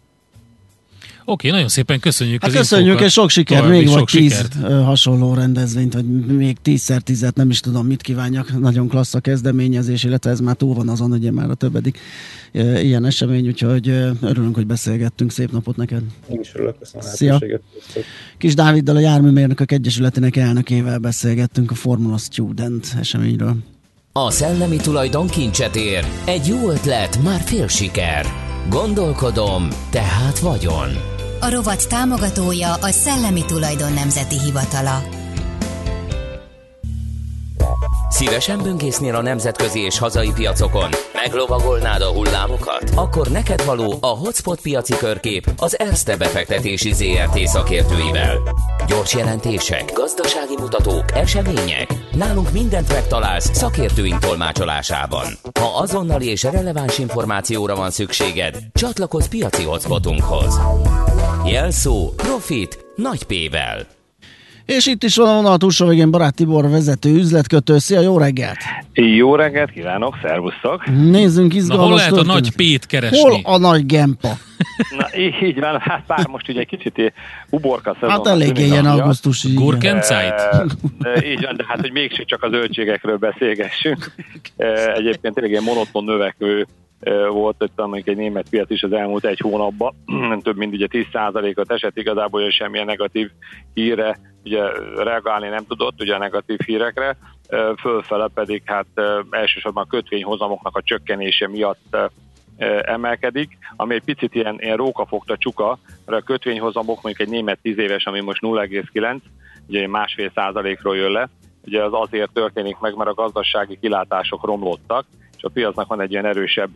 Oké, 1.25 1.47
okay, 1.47 1.51
nagyon 1.51 1.69
szépen 1.69 2.01
köszönjük 2.01 2.43
hát 2.43 2.51
az 2.51 2.57
köszönjük, 2.57 2.87
infókat. 2.87 3.07
és 3.07 3.13
sok 3.13 3.31
siker, 3.31 3.69
még 3.69 3.89
vagy 3.89 4.05
tíz 4.05 4.33
sikert. 4.33 4.55
hasonló 4.85 5.35
rendezvényt, 5.35 5.95
vagy 5.95 6.05
még 6.27 6.57
tízszer 6.63 7.01
tizet, 7.01 7.35
nem 7.35 7.51
is 7.51 7.61
tudom, 7.61 7.87
mit 7.87 8.03
kívánjak. 8.03 8.59
Nagyon 8.61 8.89
klassz 8.89 9.15
a 9.15 9.21
kezdeményezés, 9.21 10.05
illetve 10.05 10.31
ez 10.31 10.41
már 10.41 10.55
túl 10.55 10.75
van 10.75 10.89
azon, 10.89 11.13
ugye 11.13 11.31
már 11.31 11.51
a 11.51 11.55
többedik 11.55 11.99
ilyen 12.83 13.05
esemény, 13.05 13.47
úgyhogy 13.47 13.89
örülünk, 14.21 14.55
hogy 14.55 14.67
beszélgettünk. 14.67 15.31
Szép 15.31 15.53
napot 15.53 15.77
neked! 15.77 16.03
Én 16.31 16.41
is 16.41 16.55
örülök, 16.55 16.79
köszönöm 16.79 17.07
Szia. 17.07 17.41
Kis 18.39 18.55
Dáviddal 18.55 18.97
a 18.97 19.01
Járműmérnökök 19.01 19.73
Egyesületének 19.73 20.37
elnökével 20.37 20.99
beszélgettünk 20.99 21.71
a 21.71 21.75
Formula 21.75 22.17
Student 22.17 22.97
eseményről. 23.01 23.57
A 24.13 24.31
szellemi 24.31 24.77
tulajdon 24.77 25.27
kincset 25.27 25.77
ér. 25.77 26.05
Egy 26.27 26.47
jó 26.47 26.71
ötlet, 26.71 27.23
már 27.23 27.41
fél 27.41 27.69
siker. 27.69 28.27
Gondolkodom, 28.69 29.69
tehát 29.91 30.39
vagyon. 30.39 31.12
A 31.45 31.51
rovat 31.51 31.89
támogatója 31.89 32.73
a 32.73 32.91
Szellemi 32.91 33.45
Tulajdon 33.45 33.93
Nemzeti 33.93 34.39
Hivatala. 34.39 35.03
Szívesen 38.09 38.63
böngésznél 38.63 39.15
a 39.15 39.23
nemzetközi 39.23 39.81
és 39.81 39.99
hazai 39.99 40.33
piacokon? 40.35 40.91
Meglovagolnád 41.15 42.01
a 42.01 42.13
hullámokat? 42.13 42.91
Akkor 42.95 43.29
neked 43.29 43.65
való 43.65 43.95
a 44.01 44.07
Hotspot 44.07 44.61
piaci 44.61 44.97
körkép 44.97 45.53
az 45.57 45.79
Erste 45.79 46.17
befektetési 46.17 46.93
ZRT 46.93 47.39
szakértőivel. 47.47 48.39
Gyors 48.87 49.15
jelentések, 49.15 49.93
gazdasági 49.93 50.55
mutatók, 50.59 51.05
események. 51.15 51.95
Nálunk 52.13 52.53
mindent 52.53 52.93
megtalálsz 52.93 53.51
szakértőink 53.53 54.19
tolmácsolásában. 54.19 55.27
Ha 55.61 55.79
azonnali 55.79 56.27
és 56.27 56.43
releváns 56.43 56.99
információra 56.99 57.75
van 57.77 57.91
szükséged, 57.91 58.59
csatlakozz 58.73 59.27
piaci 59.27 59.63
hotspotunkhoz. 59.63 60.61
Jelszó 61.47 62.13
Profit 62.17 62.85
nagy 62.97 63.25
P-vel. 63.25 63.87
És 64.67 64.87
itt 64.87 65.03
is 65.03 65.17
van 65.17 65.29
a 65.29 65.35
vonal 65.35 65.57
túlsó 65.57 65.87
végén 65.87 66.11
Barát 66.11 66.35
Tibor 66.35 66.71
vezető 66.71 67.15
üzletkötő. 67.15 67.79
Szia, 67.79 68.01
jó 68.01 68.19
reggelt! 68.19 68.57
Jó 68.93 69.35
reggelt 69.35 69.71
kívánok, 69.71 70.19
szervusztok! 70.23 70.87
Nézzünk 70.87 71.55
izgalmas 71.55 71.85
Na, 71.85 71.91
hol 71.91 71.97
lehet 71.97 72.29
a 72.29 72.33
nagy 72.33 72.51
P-t 72.51 72.87
keresni? 72.87 73.19
Hol 73.19 73.41
a 73.43 73.59
nagy 73.59 73.87
Gempa? 73.87 74.29
Na, 74.99 75.19
így 75.19 75.61
van, 75.61 75.79
hát 75.81 76.05
bár 76.07 76.27
most 76.27 76.49
ugye 76.49 76.61
egy 76.61 76.67
kicsit 76.67 77.13
uborka 77.51 77.95
szezon. 77.95 78.11
Hát 78.11 78.27
eléggé 78.27 78.65
ilyen 78.65 78.87
augusztusi. 78.87 79.55
Gurkencájt? 79.55 80.41
E, 81.01 81.27
így 81.27 81.43
van, 81.45 81.57
de 81.57 81.65
hát, 81.69 81.81
hogy 81.81 81.93
mégsem 81.93 82.25
csak 82.27 82.43
a 82.43 82.49
zöldségekről 82.49 83.17
beszélgessünk. 83.17 84.13
E, 84.57 84.93
egyébként 84.93 85.35
tényleg 85.35 85.53
ilyen 85.53 85.63
monoton 85.63 86.05
növekvő 86.05 86.67
volt 87.31 87.71
mondjuk 87.77 88.07
egy 88.07 88.17
német 88.17 88.49
piac 88.49 88.71
is 88.71 88.83
az 88.83 88.93
elmúlt 88.93 89.25
egy 89.25 89.39
hónapban, 89.39 89.95
több 90.43 90.57
mint 90.57 90.75
ugye 90.75 90.87
10%-ot 90.91 91.73
esett, 91.73 91.97
igazából 91.97 92.51
semmilyen 92.51 92.87
negatív 92.87 93.31
hírre 93.75 94.19
ugye 94.45 94.63
reagálni 94.97 95.49
nem 95.49 95.67
tudott 95.67 96.01
ugye 96.01 96.15
a 96.15 96.19
negatív 96.19 96.59
hírekre, 96.67 97.17
fölfele 97.79 98.29
pedig 98.35 98.63
hát 98.65 98.87
elsősorban 99.31 99.85
a 99.85 99.91
kötvényhozamoknak 99.91 100.77
a 100.77 100.83
csökkenése 100.83 101.49
miatt 101.49 101.97
emelkedik, 102.83 103.59
ami 103.77 103.95
egy 103.95 104.03
picit 104.05 104.35
ilyen, 104.35 104.57
ilyen 104.61 104.77
rókafogta 104.77 105.37
csuka, 105.37 105.79
mert 106.07 106.23
a 106.23 106.25
kötvényhozamok 106.25 107.03
mondjuk 107.03 107.29
egy 107.29 107.35
német 107.35 107.59
10 107.63 107.79
éves, 107.79 108.05
ami 108.05 108.21
most 108.21 108.43
0,9, 108.43 109.19
ugye 109.67 109.89
másfél 109.89 110.31
százalékról 110.35 110.97
jön 110.97 111.11
le, 111.11 111.29
ugye 111.65 111.83
az 111.83 111.93
azért 111.93 112.33
történik 112.33 112.79
meg, 112.79 112.97
mert 112.97 113.11
a 113.11 113.15
gazdasági 113.15 113.79
kilátások 113.81 114.45
romlottak, 114.45 115.07
és 115.37 115.43
a 115.43 115.49
piacnak 115.49 115.87
van 115.89 116.01
egy 116.01 116.11
ilyen 116.11 116.27
erősebb 116.27 116.71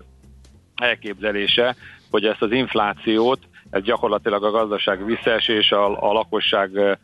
elképzelése, 0.77 1.77
hogy 2.11 2.25
ezt 2.25 2.43
az 2.43 2.53
inflációt, 2.53 3.39
ez 3.71 3.83
gyakorlatilag 3.83 4.45
a 4.45 4.51
gazdaság 4.51 5.05
visszaesés, 5.05 5.73
a, 5.73 6.09
a 6.09 6.13
lakosság 6.13 6.99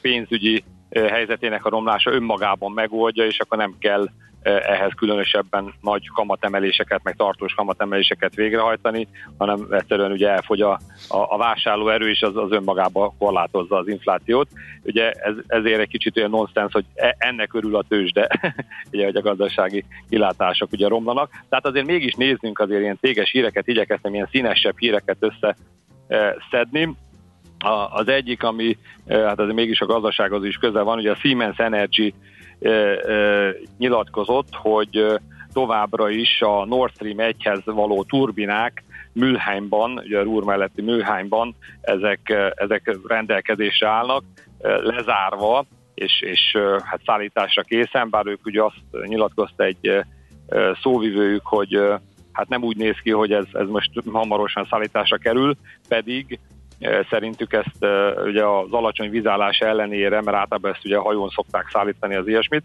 pénzügyi 0.00 0.64
helyzetének 0.90 1.64
a 1.64 1.70
romlása 1.70 2.12
önmagában 2.12 2.72
megoldja, 2.72 3.24
és 3.24 3.38
akkor 3.38 3.58
nem 3.58 3.74
kell 3.78 4.08
ehhez 4.42 4.92
különösebben 4.96 5.74
nagy 5.80 6.08
kamatemeléseket, 6.08 7.00
meg 7.02 7.16
tartós 7.16 7.54
kamatemeléseket 7.54 8.34
végrehajtani, 8.34 9.08
hanem 9.38 9.66
egyszerűen 9.70 10.12
ugye 10.12 10.28
elfogy 10.28 10.60
a, 10.60 10.72
a, 11.08 11.16
a 11.28 11.36
vásárló 11.36 11.88
erő, 11.88 12.08
és 12.08 12.22
az, 12.22 12.36
az 12.36 12.50
önmagába 12.50 13.14
korlátozza 13.18 13.76
az 13.76 13.88
inflációt. 13.88 14.48
Ugye 14.82 15.10
ez, 15.10 15.34
ezért 15.46 15.80
egy 15.80 15.88
kicsit 15.88 16.16
olyan 16.16 16.30
nonsens, 16.30 16.72
hogy 16.72 16.84
e, 16.94 17.16
ennek 17.18 17.54
örül 17.54 17.76
a 17.76 17.84
tőzsde, 17.88 18.28
ugye, 18.92 19.04
hogy 19.04 19.16
a 19.16 19.20
gazdasági 19.20 19.84
kilátások 20.08 20.72
ugye 20.72 20.88
romlanak. 20.88 21.30
Tehát 21.48 21.66
azért 21.66 21.86
mégis 21.86 22.14
néznünk 22.14 22.58
azért 22.58 22.80
ilyen 22.80 22.98
téges 23.00 23.30
híreket, 23.30 23.68
igyekeztem 23.68 24.14
ilyen 24.14 24.28
színesebb 24.30 24.78
híreket 24.78 25.16
összeszedni 25.20 26.96
az 27.90 28.08
egyik, 28.08 28.42
ami 28.42 28.78
hát 29.08 29.38
azért 29.38 29.54
mégis 29.54 29.80
a 29.80 29.86
gazdasághoz 29.86 30.44
is 30.44 30.56
közel 30.56 30.84
van, 30.84 30.98
ugye 30.98 31.10
a 31.10 31.14
Siemens 31.14 31.58
Energy 31.58 32.14
nyilatkozott, 33.78 34.54
hogy 34.54 35.20
továbbra 35.52 36.10
is 36.10 36.40
a 36.40 36.64
Nord 36.64 36.92
Stream 36.92 37.16
1-hez 37.18 37.62
való 37.64 38.04
turbinák 38.04 38.84
Mülheimban, 39.12 39.98
ugye 40.04 40.18
a 40.18 40.22
Rúr 40.22 40.44
melletti 40.44 40.82
Mülheimban 40.82 41.54
ezek, 41.80 42.52
ezek 42.54 42.98
rendelkezésre 43.06 43.88
állnak, 43.88 44.24
lezárva, 44.62 45.64
és, 45.94 46.20
és 46.20 46.56
hát 46.84 47.00
szállításra 47.06 47.62
készen, 47.62 48.10
bár 48.10 48.26
ők 48.26 48.46
ugye 48.46 48.62
azt 48.62 49.06
nyilatkozta 49.06 49.64
egy 49.64 50.04
szóvivőjük, 50.82 51.46
hogy 51.46 51.78
hát 52.32 52.48
nem 52.48 52.62
úgy 52.62 52.76
néz 52.76 52.96
ki, 53.02 53.10
hogy 53.10 53.32
ez, 53.32 53.44
ez 53.52 53.68
most 53.68 53.90
hamarosan 54.12 54.66
szállításra 54.70 55.16
kerül, 55.16 55.54
pedig 55.88 56.38
szerintük 57.10 57.52
ezt 57.52 57.84
ugye 58.24 58.44
az 58.44 58.72
alacsony 58.72 59.10
vizállás 59.10 59.58
ellenére, 59.58 60.22
mert 60.22 60.36
általában 60.36 60.72
ezt 60.72 60.84
ugye 60.84 60.96
hajón 60.96 61.28
szokták 61.28 61.68
szállítani 61.72 62.14
az 62.14 62.28
ilyesmit, 62.28 62.64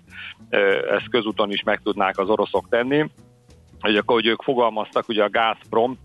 ezt 0.90 1.10
közúton 1.10 1.52
is 1.52 1.64
meg 1.64 1.82
tudnák 1.84 2.18
az 2.18 2.30
oroszok 2.30 2.70
tenni. 2.70 3.10
Ugye, 3.84 4.00
akkor, 4.00 4.16
hogy 4.16 4.26
ők 4.26 4.42
fogalmaztak, 4.42 5.08
ugye 5.08 5.24
a 5.24 5.30
Gazprom 5.30 5.98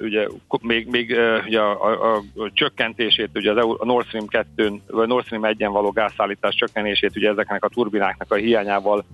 ugye 0.00 0.26
még, 0.60 0.88
még 0.90 1.18
ugye 1.46 1.60
a, 1.60 1.84
a, 1.84 2.16
a, 2.16 2.22
csökkentését, 2.52 3.30
ugye 3.34 3.50
az 3.52 3.76
a 3.78 3.84
Nord 3.84 4.06
Stream 4.06 4.26
2 4.26 4.80
vagy 4.86 5.08
Nord 5.08 5.24
Stream 5.24 5.42
1-en 5.46 5.68
való 5.72 5.90
gázszállítás 5.90 6.54
csökkenését 6.54 7.16
ugye 7.16 7.28
ezeknek 7.28 7.64
a 7.64 7.68
turbináknak 7.68 8.32
a 8.32 8.34
hiányával 8.34 9.04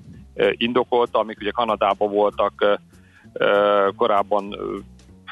indokolta, 0.57 1.19
amik 1.19 1.41
ugye 1.41 1.51
Kanadában 1.51 2.11
voltak 2.11 2.79
korábban 3.97 4.57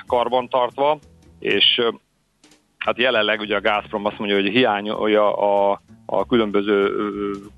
karbantartva, 0.07 0.99
és 1.41 1.81
hát 2.79 2.99
jelenleg 2.99 3.41
ugye 3.41 3.57
a 3.57 3.61
Gazprom 3.61 4.05
azt 4.05 4.19
mondja, 4.19 4.37
hogy 4.37 4.49
hiányolja 4.49 5.33
a, 5.33 5.81
a 6.07 6.27
különböző 6.27 6.93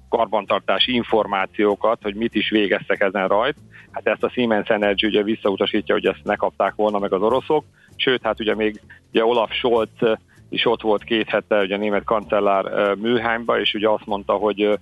karbantartási 0.09 0.95
információkat, 0.95 1.99
hogy 2.03 2.15
mit 2.15 2.35
is 2.35 2.51
végeztek 2.51 3.01
ezen 3.01 3.29
rajt. 3.29 3.57
Hát 3.91 4.07
ezt 4.07 4.23
a 4.23 4.29
Siemens 4.29 4.69
Energy 4.69 5.07
ugye 5.07 5.23
visszautasítja, 5.23 5.95
hogy 5.95 6.07
ezt 6.07 6.25
ne 6.25 6.37
kapták 6.37 6.75
volna 6.75 6.99
meg 6.99 7.13
az 7.13 7.23
oroszok, 7.23 7.65
sőt, 7.97 8.23
hát 8.23 8.41
ugye 8.41 8.55
még 8.55 8.81
ugye 9.11 9.25
Olaf 9.25 9.53
Scholz 9.53 10.19
is 10.49 10.67
ott 10.67 10.81
volt 10.81 11.05
két 11.05 11.29
hete, 11.29 11.61
ugye 11.61 11.75
a 11.75 11.79
német 11.79 12.05
kancellár 12.05 12.95
Mülheimba, 12.95 13.61
és 13.61 13.75
ugye 13.75 13.89
azt 13.89 14.07
mondta, 14.07 14.33
hogy 14.33 14.79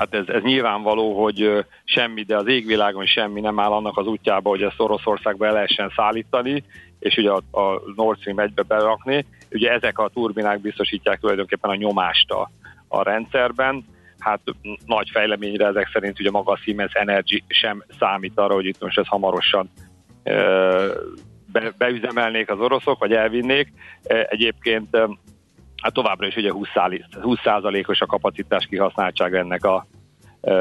hát 0.00 0.14
ez, 0.14 0.28
ez 0.28 0.42
nyilvánvaló, 0.42 1.22
hogy 1.22 1.64
semmi, 1.84 2.22
de 2.22 2.36
az 2.36 2.46
égvilágon 2.46 3.06
semmi 3.06 3.40
nem 3.40 3.58
áll 3.58 3.70
annak 3.70 3.96
az 3.96 4.06
útjába, 4.06 4.48
hogy 4.48 4.62
ezt 4.62 4.80
Oroszországba 4.80 5.46
el 5.46 5.52
lehessen 5.52 5.92
szállítani, 5.96 6.64
és 6.98 7.16
ugye 7.16 7.30
a, 7.30 7.60
a 7.60 7.82
Nord 7.96 8.18
Stream 8.18 8.36
1-be 8.40 8.62
berakni. 8.62 9.26
Ugye 9.50 9.70
ezek 9.72 9.98
a 9.98 10.08
turbinák 10.08 10.60
biztosítják 10.60 11.20
tulajdonképpen 11.20 11.70
a 11.70 11.74
nyomást 11.74 12.30
a, 12.30 12.50
a 12.88 13.02
rendszerben, 13.02 13.84
hát 14.18 14.40
nagy 14.86 15.10
fejleményre 15.10 15.66
ezek 15.66 15.90
szerint 15.92 16.20
ugye 16.20 16.30
maga 16.30 16.52
a 16.52 16.56
Siemens 16.56 16.92
Energy 16.92 17.42
sem 17.48 17.84
számít 17.98 18.38
arra, 18.38 18.54
hogy 18.54 18.66
itt 18.66 18.80
most 18.80 18.98
ez 18.98 19.06
hamarosan 19.06 19.70
be, 21.52 21.72
beüzemelnék 21.78 22.50
az 22.50 22.58
oroszok, 22.58 22.98
vagy 22.98 23.12
elvinnék. 23.12 23.72
Egyébként 24.04 24.96
hát 25.82 25.92
továbbra 25.92 26.26
is 26.26 26.36
ugye 26.36 26.50
20%-os 26.52 28.00
a 28.00 28.06
kapacitás 28.06 28.66
kihasználtság 28.66 29.34
ennek 29.34 29.64
a 29.64 29.86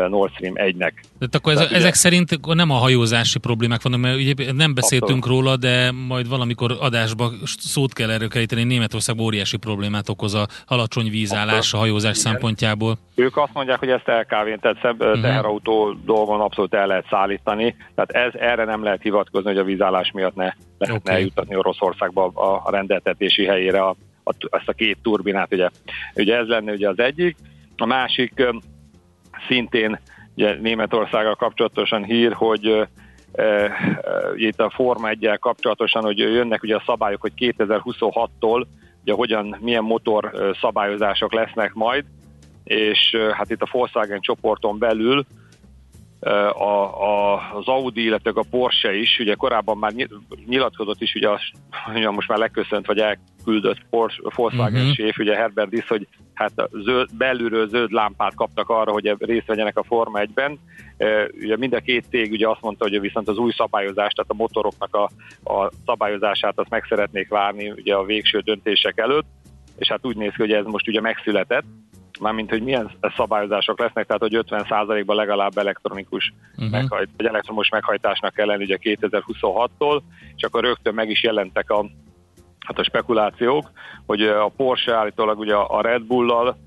Nord 0.09 0.31
Stream 0.33 0.53
1-nek. 0.57 0.91
De 1.19 1.27
akkor 1.31 1.53
ez, 1.53 1.59
ezek 1.59 1.93
szerint 1.93 2.53
nem 2.55 2.69
a 2.69 2.73
hajózási 2.73 3.39
problémák 3.39 3.81
vannak, 3.81 3.99
mert 3.99 4.15
ugye 4.15 4.51
nem 4.53 4.73
beszéltünk 4.73 5.25
Abszolút. 5.25 5.45
róla, 5.45 5.57
de 5.57 5.91
majd 5.91 6.29
valamikor 6.29 6.77
adásba 6.79 7.31
szót 7.43 7.93
kell 7.93 8.09
erről 8.09 8.27
keríteni. 8.27 8.63
Németországban 8.63 9.25
óriási 9.25 9.57
problémát 9.57 10.09
okoz 10.09 10.33
a 10.33 10.47
alacsony 10.65 11.09
vízállás 11.09 11.55
Abszolút. 11.55 11.85
a 11.85 11.87
hajózás 11.87 12.19
Igen. 12.19 12.31
szempontjából. 12.31 12.97
Ők 13.15 13.37
azt 13.37 13.53
mondják, 13.53 13.79
hogy 13.79 13.89
ezt 13.89 14.07
LKV-n, 14.07 14.59
tehát 14.59 14.79
szebb 14.81 15.01
uh-huh. 15.01 15.21
teherautó 15.21 15.93
dolgon 16.05 16.39
abszolút 16.39 16.73
el 16.73 16.87
lehet 16.87 17.05
szállítani, 17.09 17.75
tehát 17.95 18.11
ez 18.11 18.41
erre 18.41 18.65
nem 18.65 18.83
lehet 18.83 19.01
hivatkozni, 19.01 19.49
hogy 19.49 19.59
a 19.59 19.63
vízállás 19.63 20.11
miatt 20.11 20.35
ne 20.35 20.53
lehetne 20.77 21.11
okay. 21.11 21.15
eljutatni 21.15 21.55
Oroszországba 21.55 22.25
a, 22.27 22.61
a 22.65 22.71
rendeltetési 22.71 23.45
helyére 23.45 23.81
a, 23.81 23.95
a, 24.23 24.33
ezt 24.49 24.67
a 24.67 24.73
két 24.73 24.97
turbinát. 25.01 25.53
Ugye. 25.53 25.69
ugye 26.15 26.37
ez 26.37 26.47
lenne 26.47 26.71
ugye 26.71 26.89
az 26.89 26.99
egyik. 26.99 27.37
A 27.77 27.85
másik 27.85 28.43
szintén 29.47 29.99
ugye 30.35 30.55
Németországgal 30.55 31.35
kapcsolatosan 31.35 32.03
hír, 32.03 32.33
hogy 32.33 32.87
itt 34.35 34.59
a 34.59 34.69
Forma 34.69 35.09
1 35.09 35.37
kapcsolatosan, 35.39 36.03
hogy 36.03 36.17
jönnek 36.17 36.63
ugye 36.63 36.75
a 36.75 36.83
szabályok, 36.85 37.21
hogy 37.21 37.33
2026-tól 37.37 38.65
ugye 39.01 39.13
hogyan, 39.13 39.57
milyen 39.59 39.83
motor 39.83 40.53
szabályozások 40.61 41.33
lesznek 41.33 41.73
majd, 41.73 42.05
és 42.63 43.17
hát 43.31 43.49
itt 43.49 43.61
a 43.61 43.67
Volkswagen 43.71 44.19
csoporton 44.19 44.77
belül 44.77 45.25
a, 46.19 47.03
a, 47.03 47.33
az 47.53 47.67
Audi, 47.67 48.03
illetve 48.03 48.31
a 48.35 48.45
Porsche 48.49 48.95
is, 48.95 49.19
ugye 49.19 49.33
korábban 49.33 49.77
már 49.77 49.93
nyilatkozott 50.45 51.01
is, 51.01 51.15
ugye, 51.15 51.29
a, 51.29 51.39
ugye 51.95 52.09
most 52.09 52.27
már 52.27 52.37
legköszönt, 52.37 52.85
vagy 52.85 52.99
elküldött 52.99 53.79
Porsche, 53.89 54.21
Volkswagen 54.35 54.81
uh-huh. 54.81 54.95
séf, 54.95 55.17
ugye 55.17 55.35
Herbert 55.35 55.73
is, 55.73 55.87
hogy 55.87 56.07
hát 56.39 56.59
a 56.59 56.69
zöld, 56.71 57.09
belülről 57.17 57.67
zöld 57.67 57.91
lámpát 57.91 58.35
kaptak 58.35 58.69
arra, 58.69 58.91
hogy 58.91 59.15
részt 59.19 59.47
vegyenek 59.47 59.77
a 59.77 59.83
Forma 59.83 60.19
1-ben. 60.21 60.59
Ugye 61.41 61.57
mind 61.57 61.73
a 61.73 61.79
két 61.79 62.05
cég 62.09 62.31
ugye 62.31 62.47
azt 62.47 62.61
mondta, 62.61 62.83
hogy 62.83 62.99
viszont 62.99 63.27
az 63.27 63.37
új 63.37 63.51
szabályozást, 63.51 64.15
tehát 64.15 64.31
a 64.31 64.33
motoroknak 64.33 64.95
a, 64.95 65.03
a 65.53 65.71
szabályozását 65.85 66.59
azt 66.59 66.69
meg 66.69 66.85
szeretnék 66.89 67.29
várni 67.29 67.71
ugye 67.71 67.95
a 67.95 68.03
végső 68.03 68.39
döntések 68.39 68.97
előtt, 68.97 69.27
és 69.77 69.87
hát 69.87 70.05
úgy 70.05 70.15
néz 70.15 70.31
ki, 70.31 70.41
hogy 70.41 70.51
ez 70.51 70.65
most 70.65 70.87
ugye 70.87 71.01
megszületett, 71.01 71.65
mármint, 72.19 72.49
hogy 72.49 72.63
milyen 72.63 72.91
szabályozások 73.15 73.79
lesznek, 73.79 74.05
tehát 74.05 74.21
hogy 74.21 74.45
50%-ban 74.49 75.15
legalább 75.15 75.57
elektronikus 75.57 76.33
uh-huh. 76.51 76.71
meghajt, 76.71 77.09
vagy 77.17 77.25
elektromos 77.25 77.69
meghajtásnak 77.69 78.33
kell 78.33 78.45
lenni 78.45 78.63
ugye 78.63 78.77
2026-tól, 78.81 80.01
és 80.35 80.43
akkor 80.43 80.63
rögtön 80.63 80.93
meg 80.93 81.09
is 81.09 81.23
jelentek 81.23 81.69
a, 81.69 81.85
hát 82.69 82.79
a 82.79 82.83
spekulációk, 82.83 83.71
hogy 84.05 84.21
a 84.21 84.51
Porsche 84.57 84.95
állítólag 84.95 85.39
ugye 85.39 85.55
a 85.55 85.81
Red 85.81 86.03
Bull-lal 86.03 86.57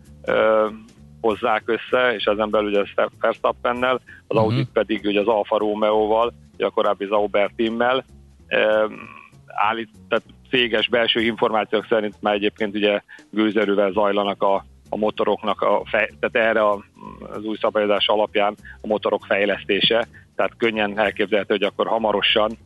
hozzák 1.20 1.62
össze, 1.64 2.14
és 2.14 2.24
ezen 2.24 2.50
belül 2.50 2.68
ugye 2.68 3.06
Verstappennel, 3.20 3.94
az 3.94 4.02
uh-huh. 4.28 4.42
Audi 4.42 4.66
pedig 4.72 5.00
ugye 5.04 5.20
az 5.20 5.26
Alfa 5.26 5.58
Romeo-val, 5.58 6.32
a 6.58 6.70
korábbi 6.70 7.06
Zauber 7.06 7.50
teammel, 7.56 8.04
állít, 9.46 9.90
tehát 10.08 10.24
céges 10.50 10.88
belső 10.88 11.20
információk 11.20 11.86
szerint 11.88 12.14
már 12.20 12.34
egyébként 12.34 12.74
ugye 12.74 13.02
gőzerővel 13.30 13.92
zajlanak 13.92 14.42
a, 14.42 14.64
a 14.88 14.96
motoroknak, 14.96 15.60
a 15.60 15.82
fej, 15.84 16.10
tehát 16.20 16.48
erre 16.48 16.62
a, 16.62 16.84
az 17.20 17.44
új 17.44 17.56
szabályozás 17.60 18.06
alapján 18.06 18.54
a 18.80 18.86
motorok 18.86 19.24
fejlesztése, 19.24 20.08
tehát 20.36 20.56
könnyen 20.56 20.98
elképzelhető, 20.98 21.54
hogy 21.54 21.62
akkor 21.64 21.86
hamarosan 21.86 22.58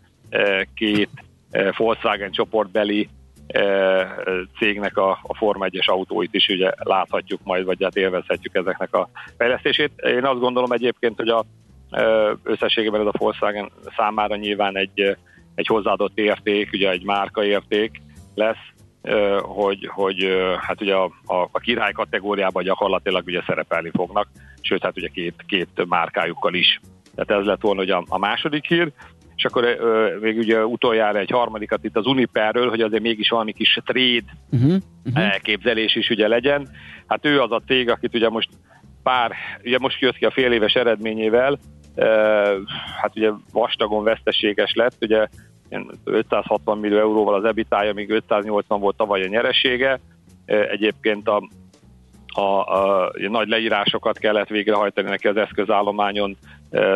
két 0.74 1.10
Volkswagen 1.76 2.30
csoportbeli 2.30 3.08
cégnek 4.58 4.96
a, 4.96 5.10
a 5.22 5.36
Forma 5.36 5.66
1-es 5.68 5.86
autóit 5.86 6.34
is 6.34 6.48
ugye 6.48 6.70
láthatjuk 6.76 7.40
majd, 7.44 7.64
vagy 7.64 7.82
hát 7.82 7.96
élvezhetjük 7.96 8.54
ezeknek 8.54 8.94
a 8.94 9.08
fejlesztését. 9.36 9.92
Én 9.96 10.24
azt 10.24 10.40
gondolom 10.40 10.72
egyébként, 10.72 11.16
hogy 11.16 11.28
a 11.28 11.44
összességében 12.42 13.00
ez 13.00 13.06
a 13.06 13.18
Volkswagen 13.18 13.70
számára 13.96 14.36
nyilván 14.36 14.76
egy, 14.76 15.16
egy 15.54 15.66
hozzáadott 15.66 16.18
érték, 16.18 16.72
ugye 16.72 16.90
egy 16.90 17.04
márkaérték 17.04 18.02
lesz, 18.34 18.74
hogy, 19.40 19.88
hogy 19.92 20.26
hát 20.60 20.80
ugye 20.80 20.94
a, 20.94 21.04
a, 21.24 21.48
a 21.52 21.58
király 21.58 21.92
kategóriában 21.92 22.62
gyakorlatilag 22.62 23.26
ugye 23.26 23.42
szerepelni 23.46 23.90
fognak, 23.90 24.28
sőt 24.60 24.82
hát 24.82 24.96
ugye 24.96 25.08
két, 25.08 25.44
két 25.46 25.86
márkájukkal 25.88 26.54
is. 26.54 26.80
Tehát 27.14 27.40
ez 27.40 27.46
lett 27.46 27.60
volna 27.60 27.80
hogy 27.80 27.90
a, 27.90 28.04
a 28.08 28.18
második 28.18 28.66
hír, 28.66 28.92
és 29.36 29.44
akkor 29.44 29.64
ö, 29.64 30.16
még 30.20 30.38
ugye 30.38 30.64
utoljára 30.64 31.18
egy 31.18 31.30
harmadikat 31.30 31.84
itt 31.84 31.96
az 31.96 32.06
Uniperről, 32.06 32.68
hogy 32.68 32.80
azért 32.80 33.02
mégis 33.02 33.28
valami 33.28 33.52
kis 33.52 33.78
trade 33.84 34.36
uh-huh, 34.50 34.74
uh-huh. 35.04 35.30
elképzelés 35.32 35.94
is 35.94 36.10
ugye 36.10 36.28
legyen. 36.28 36.68
Hát 37.06 37.26
ő 37.26 37.40
az 37.40 37.52
a 37.52 37.62
cég, 37.66 37.90
akit 37.90 38.14
ugye 38.14 38.28
most 38.28 38.48
pár, 39.02 39.32
ugye 39.64 39.78
most 39.78 40.00
jött 40.00 40.16
ki 40.16 40.24
a 40.24 40.30
fél 40.30 40.52
éves 40.52 40.74
eredményével, 40.74 41.58
hát 43.00 43.16
ugye 43.16 43.30
vastagon 43.52 44.04
veszteséges 44.04 44.72
lett, 44.74 44.96
ugye 45.00 45.26
560 46.04 46.78
millió 46.78 46.98
euróval 46.98 47.34
az 47.34 47.44
ebitája, 47.44 47.92
míg 47.92 48.10
580 48.10 48.80
volt 48.80 48.96
tavaly 48.96 49.22
a 49.22 49.28
nyeresége. 49.28 50.00
Egyébként 50.46 51.28
a, 51.28 51.48
a, 52.26 52.40
a, 52.40 53.06
a 53.06 53.12
nagy 53.28 53.48
leírásokat 53.48 54.18
kellett 54.18 54.48
végrehajtani 54.48 55.08
neki 55.08 55.28
az 55.28 55.36
eszközállományon, 55.36 56.36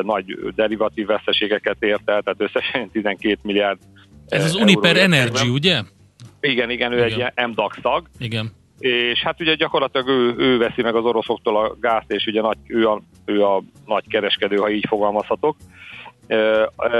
nagy 0.03 0.39
derivatív 0.55 1.07
veszteségeket 1.07 1.77
ért 1.81 2.11
el, 2.11 2.23
tehát 2.23 2.41
összesen 2.41 2.91
12 2.93 3.39
milliárd 3.43 3.79
Ez 4.29 4.45
az 4.45 4.55
Uniper 4.55 4.97
Energy, 4.97 5.49
ugye? 5.49 5.83
Igen, 6.41 6.71
igen, 6.71 6.93
ő 6.93 7.07
igen. 7.07 7.33
egy 7.35 7.47
MDAX 7.49 7.79
tag. 7.83 8.07
Igen. 8.19 8.53
És 8.79 9.23
hát 9.23 9.41
ugye 9.41 9.55
gyakorlatilag 9.55 10.09
ő, 10.09 10.35
ő 10.39 10.59
veszi 10.59 10.83
meg 10.83 10.95
az 10.95 11.05
oroszoktól 11.05 11.57
a 11.57 11.77
gázt, 11.81 12.13
és 12.13 12.27
ugye 12.27 12.41
nagy, 12.41 12.57
ő, 12.67 12.89
a, 12.89 13.03
ő 13.25 13.45
a 13.45 13.63
nagy 13.87 14.05
kereskedő, 14.09 14.57
ha 14.57 14.71
így 14.71 14.85
fogalmazhatok 14.89 15.57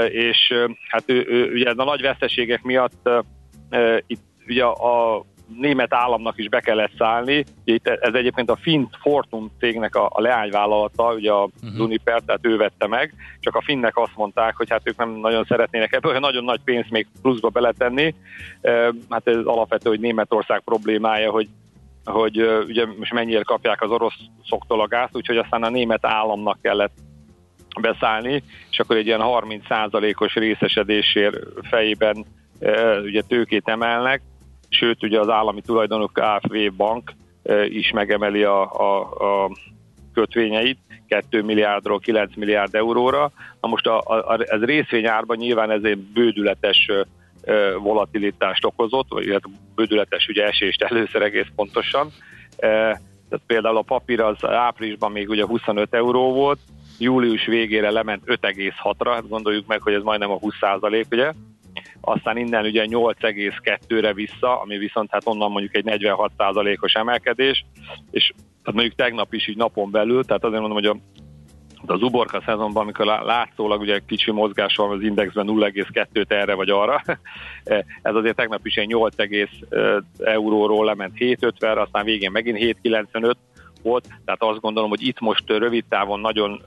és 0.07 0.53
hát 0.87 1.03
ő, 1.05 1.25
ő, 1.29 1.51
ugye 1.51 1.69
a 1.69 1.83
nagy 1.83 2.01
veszteségek 2.01 2.61
miatt 2.61 3.09
itt 4.07 4.23
ugye 4.47 4.63
a 4.63 5.25
német 5.59 5.93
államnak 5.93 6.37
is 6.37 6.49
be 6.49 6.59
kellett 6.59 6.91
szállni. 6.97 7.43
Itt 7.63 7.87
ez 7.87 8.13
egyébként 8.13 8.49
a 8.49 8.55
Fint 8.55 8.97
Fortum 9.01 9.51
cégnek 9.59 9.95
a, 9.95 10.09
a 10.13 10.21
leányvállalata, 10.21 11.13
ugye 11.13 11.31
a 11.31 11.49
uh-huh. 11.63 11.79
Uniper, 11.79 12.21
tehát 12.25 12.45
ő 12.45 12.57
vette 12.57 12.87
meg, 12.87 13.13
csak 13.39 13.55
a 13.55 13.61
finnek 13.61 13.97
azt 13.97 14.15
mondták, 14.15 14.55
hogy 14.55 14.69
hát 14.69 14.81
ők 14.83 14.97
nem 14.97 15.09
nagyon 15.09 15.43
szeretnének 15.43 15.93
ebből 15.93 16.19
nagyon 16.19 16.43
nagy 16.43 16.61
pénzt 16.63 16.89
még 16.89 17.07
pluszba 17.21 17.49
beletenni. 17.49 18.15
Hát 19.09 19.27
ez 19.27 19.35
alapvető, 19.35 19.89
hogy 19.89 19.99
Németország 19.99 20.59
problémája, 20.59 21.31
hogy 21.31 21.47
hogy 22.05 22.41
ugye 22.67 22.85
most 22.97 23.13
mennyire 23.13 23.41
kapják 23.41 23.81
az 23.81 23.89
oroszoktól 23.89 24.81
a 24.81 24.87
gázt, 24.87 25.15
úgyhogy 25.15 25.37
aztán 25.37 25.63
a 25.63 25.69
német 25.69 26.05
államnak 26.05 26.61
kellett 26.61 26.93
beszállni, 27.81 28.43
és 28.69 28.79
akkor 28.79 28.95
egy 28.95 29.05
ilyen 29.05 29.21
30%-os 29.23 30.33
részesedésért 30.33 31.37
fejében 31.69 32.25
ugye 33.03 33.21
tőkét 33.21 33.67
emelnek, 33.67 34.21
sőt 34.71 35.03
ugye 35.03 35.19
az 35.19 35.29
állami 35.29 35.61
tulajdonú 35.61 36.05
KFV 36.05 36.55
bank 36.77 37.13
is 37.69 37.91
megemeli 37.91 38.43
a, 38.43 38.61
a, 38.71 38.99
a 39.43 39.51
kötvényeit 40.13 40.77
2 41.07 41.43
milliárdról 41.43 41.99
9 41.99 42.35
milliárd 42.35 42.75
euróra. 42.75 43.31
Na 43.61 43.67
most 43.67 43.87
a, 43.87 43.99
a, 43.99 44.39
ez 44.39 44.61
részvényárban 44.63 45.37
nyilván 45.37 45.71
ez 45.71 45.83
egy 45.83 45.97
bődületes 45.97 46.91
volatilitást 47.79 48.65
okozott, 48.65 49.07
vagy 49.09 49.39
bődületes 49.75 50.27
ugye 50.27 50.45
esést 50.45 50.81
először 50.81 51.21
egész 51.21 51.47
pontosan. 51.55 52.11
Tehát 52.57 53.45
például 53.47 53.77
a 53.77 53.81
papír 53.81 54.21
az 54.21 54.45
áprilisban 54.45 55.11
még 55.11 55.29
ugye 55.29 55.45
25 55.45 55.93
euró 55.93 56.33
volt, 56.33 56.59
július 56.99 57.45
végére 57.45 57.91
lement 57.91 58.23
5,6-ra, 58.25 59.11
hát 59.13 59.29
gondoljuk 59.29 59.67
meg, 59.67 59.81
hogy 59.81 59.93
ez 59.93 60.03
majdnem 60.03 60.31
a 60.31 60.37
20 60.37 60.53
ugye, 61.11 61.33
aztán 62.01 62.37
innen 62.37 62.65
ugye 62.65 62.85
8,2-re 62.89 64.13
vissza, 64.13 64.61
ami 64.61 64.77
viszont 64.77 65.11
hát 65.11 65.27
onnan 65.27 65.51
mondjuk 65.51 65.75
egy 65.75 65.85
46%-os 65.87 66.93
emelkedés, 66.93 67.65
és 68.11 68.31
tehát 68.35 68.79
mondjuk 68.79 68.95
tegnap 68.95 69.33
is 69.33 69.47
így 69.47 69.57
napon 69.57 69.91
belül, 69.91 70.23
tehát 70.23 70.43
azért 70.43 70.59
mondom, 70.59 70.77
hogy 70.77 70.85
a 70.85 70.97
de 71.85 71.93
az 71.93 72.01
uborka 72.01 72.41
szezonban, 72.45 72.83
amikor 72.83 73.05
látszólag 73.05 73.81
ugye 73.81 73.99
kicsi 74.07 74.31
mozgás 74.31 74.75
van 74.75 74.91
az 74.91 75.01
indexben 75.01 75.47
0,2-t 75.49 76.31
erre 76.31 76.53
vagy 76.53 76.69
arra, 76.69 77.01
ez 78.01 78.15
azért 78.15 78.35
tegnap 78.35 78.65
is 78.65 78.75
egy 78.75 78.87
8, 78.87 79.15
euróról 80.17 80.85
lement 80.85 81.13
7,50-re, 81.17 81.81
aztán 81.81 82.05
végén 82.05 82.31
megint 82.31 82.57
7,95 82.83 83.33
volt, 83.81 84.07
tehát 84.25 84.43
azt 84.43 84.59
gondolom, 84.59 84.89
hogy 84.89 85.07
itt 85.07 85.19
most 85.19 85.43
rövid 85.47 85.85
távon 85.89 86.19
nagyon 86.19 86.61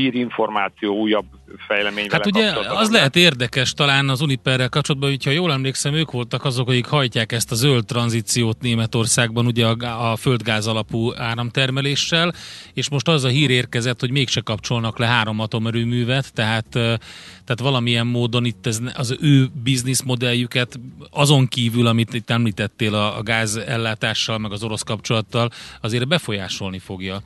hírinformáció, 0.00 0.94
újabb 1.00 1.26
fejlemény. 1.66 2.06
Hát 2.10 2.26
ugye 2.26 2.52
az 2.68 2.90
lehet 2.90 3.16
érdekes 3.16 3.72
talán 3.72 4.08
az 4.08 4.20
Uniperrel 4.20 4.68
kapcsolatban, 4.68 5.10
hogyha 5.10 5.30
jól 5.30 5.52
emlékszem, 5.52 5.94
ők 5.94 6.10
voltak 6.10 6.44
azok, 6.44 6.68
akik 6.68 6.86
hajtják 6.86 7.32
ezt 7.32 7.52
a 7.52 7.54
zöld 7.54 7.84
tranzíciót 7.84 8.60
Németországban, 8.60 9.46
ugye 9.46 9.66
a, 9.66 10.10
a 10.10 10.16
földgáz 10.16 10.66
alapú 10.66 11.12
áramtermeléssel, 11.14 12.34
és 12.74 12.90
most 12.90 13.08
az 13.08 13.24
a 13.24 13.28
hír 13.28 13.50
érkezett, 13.50 14.00
hogy 14.00 14.10
mégse 14.10 14.40
kapcsolnak 14.40 14.98
le 14.98 15.06
három 15.06 15.40
atomerőművet, 15.40 16.32
tehát, 16.34 16.66
tehát 16.70 17.60
valamilyen 17.60 18.06
módon 18.06 18.44
itt 18.44 18.66
ez, 18.66 18.80
az 18.94 19.16
ő 19.20 19.48
bizniszmodelljüket 19.62 20.80
azon 21.10 21.46
kívül, 21.46 21.86
amit 21.86 22.14
itt 22.14 22.30
említettél 22.30 22.94
a, 22.94 23.18
a 23.18 23.22
gáz 23.22 23.56
ellátással, 23.56 24.38
meg 24.38 24.52
az 24.52 24.62
orosz 24.62 24.82
kapcsolattal, 24.82 25.50
azért 25.80 26.08
befolyásolni 26.08 26.78
fogja. 26.78 27.22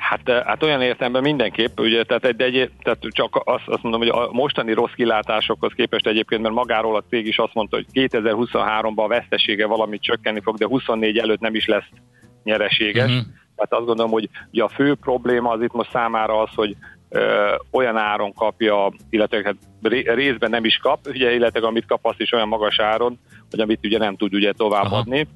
Hát, 0.00 0.30
hát 0.44 0.62
olyan 0.62 0.82
értelemben 0.82 1.22
mindenképp, 1.22 1.80
ugye, 1.80 2.04
tehát, 2.04 2.24
egy, 2.24 2.40
egy, 2.40 2.70
tehát 2.82 2.98
csak 3.08 3.40
azt, 3.44 3.68
azt 3.68 3.82
mondom, 3.82 4.00
hogy 4.00 4.08
a 4.08 4.28
mostani 4.32 4.72
rossz 4.72 4.92
kilátásokhoz 4.92 5.72
képest 5.72 6.06
egyébként, 6.06 6.42
mert 6.42 6.54
magáról 6.54 6.96
a 6.96 7.04
cég 7.08 7.26
is 7.26 7.38
azt 7.38 7.54
mondta, 7.54 7.76
hogy 7.76 7.86
2023-ban 7.92 9.04
a 9.04 9.08
vesztesége 9.08 9.66
valamit 9.66 10.02
csökkenni 10.02 10.40
fog, 10.40 10.56
de 10.56 10.66
24 10.66 11.18
előtt 11.18 11.40
nem 11.40 11.54
is 11.54 11.66
lesz 11.66 11.88
nyereséges. 12.44 13.10
Uh-huh. 13.10 13.26
Tehát 13.56 13.72
azt 13.72 13.86
gondolom, 13.86 14.10
hogy 14.10 14.28
ugye 14.52 14.62
a 14.62 14.68
fő 14.68 14.94
probléma 14.94 15.50
az 15.50 15.62
itt 15.62 15.72
most 15.72 15.90
számára 15.90 16.42
az, 16.42 16.50
hogy 16.54 16.76
ö, 17.10 17.54
olyan 17.70 17.96
áron 17.96 18.32
kapja, 18.32 18.92
illetve 19.10 19.42
hát 19.44 19.56
részben 20.14 20.50
nem 20.50 20.64
is 20.64 20.76
kap, 20.76 21.06
ugye, 21.06 21.34
illetve 21.34 21.66
amit 21.66 21.86
kap, 21.86 22.06
azt 22.06 22.20
is 22.20 22.32
olyan 22.32 22.48
magas 22.48 22.78
áron, 22.78 23.18
hogy 23.50 23.60
amit 23.60 23.86
ugye 23.86 23.98
nem 23.98 24.16
tud 24.16 24.34
ugye 24.34 24.52
továbbadni. 24.52 25.26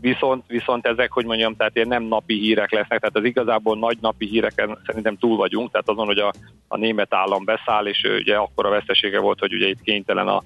Viszont, 0.00 0.44
viszont 0.46 0.86
ezek, 0.86 1.12
hogy 1.12 1.24
mondjam, 1.24 1.56
tehát 1.56 1.76
ilyen 1.76 1.88
nem 1.88 2.02
napi 2.02 2.38
hírek 2.38 2.70
lesznek, 2.70 2.98
tehát 2.98 3.16
az 3.16 3.24
igazából 3.24 3.78
nagy 3.78 3.98
napi 4.00 4.26
híreken 4.26 4.78
szerintem 4.86 5.16
túl 5.16 5.36
vagyunk, 5.36 5.70
tehát 5.70 5.88
azon, 5.88 6.06
hogy 6.06 6.18
a, 6.18 6.32
a 6.68 6.76
német 6.76 7.14
állam 7.14 7.44
beszáll, 7.44 7.86
és 7.86 8.02
ugye 8.18 8.36
akkor 8.36 8.66
a 8.66 8.70
vesztesége 8.70 9.18
volt, 9.18 9.38
hogy 9.38 9.54
ugye 9.54 9.68
itt 9.68 9.80
kénytelen 9.82 10.28
a 10.28 10.42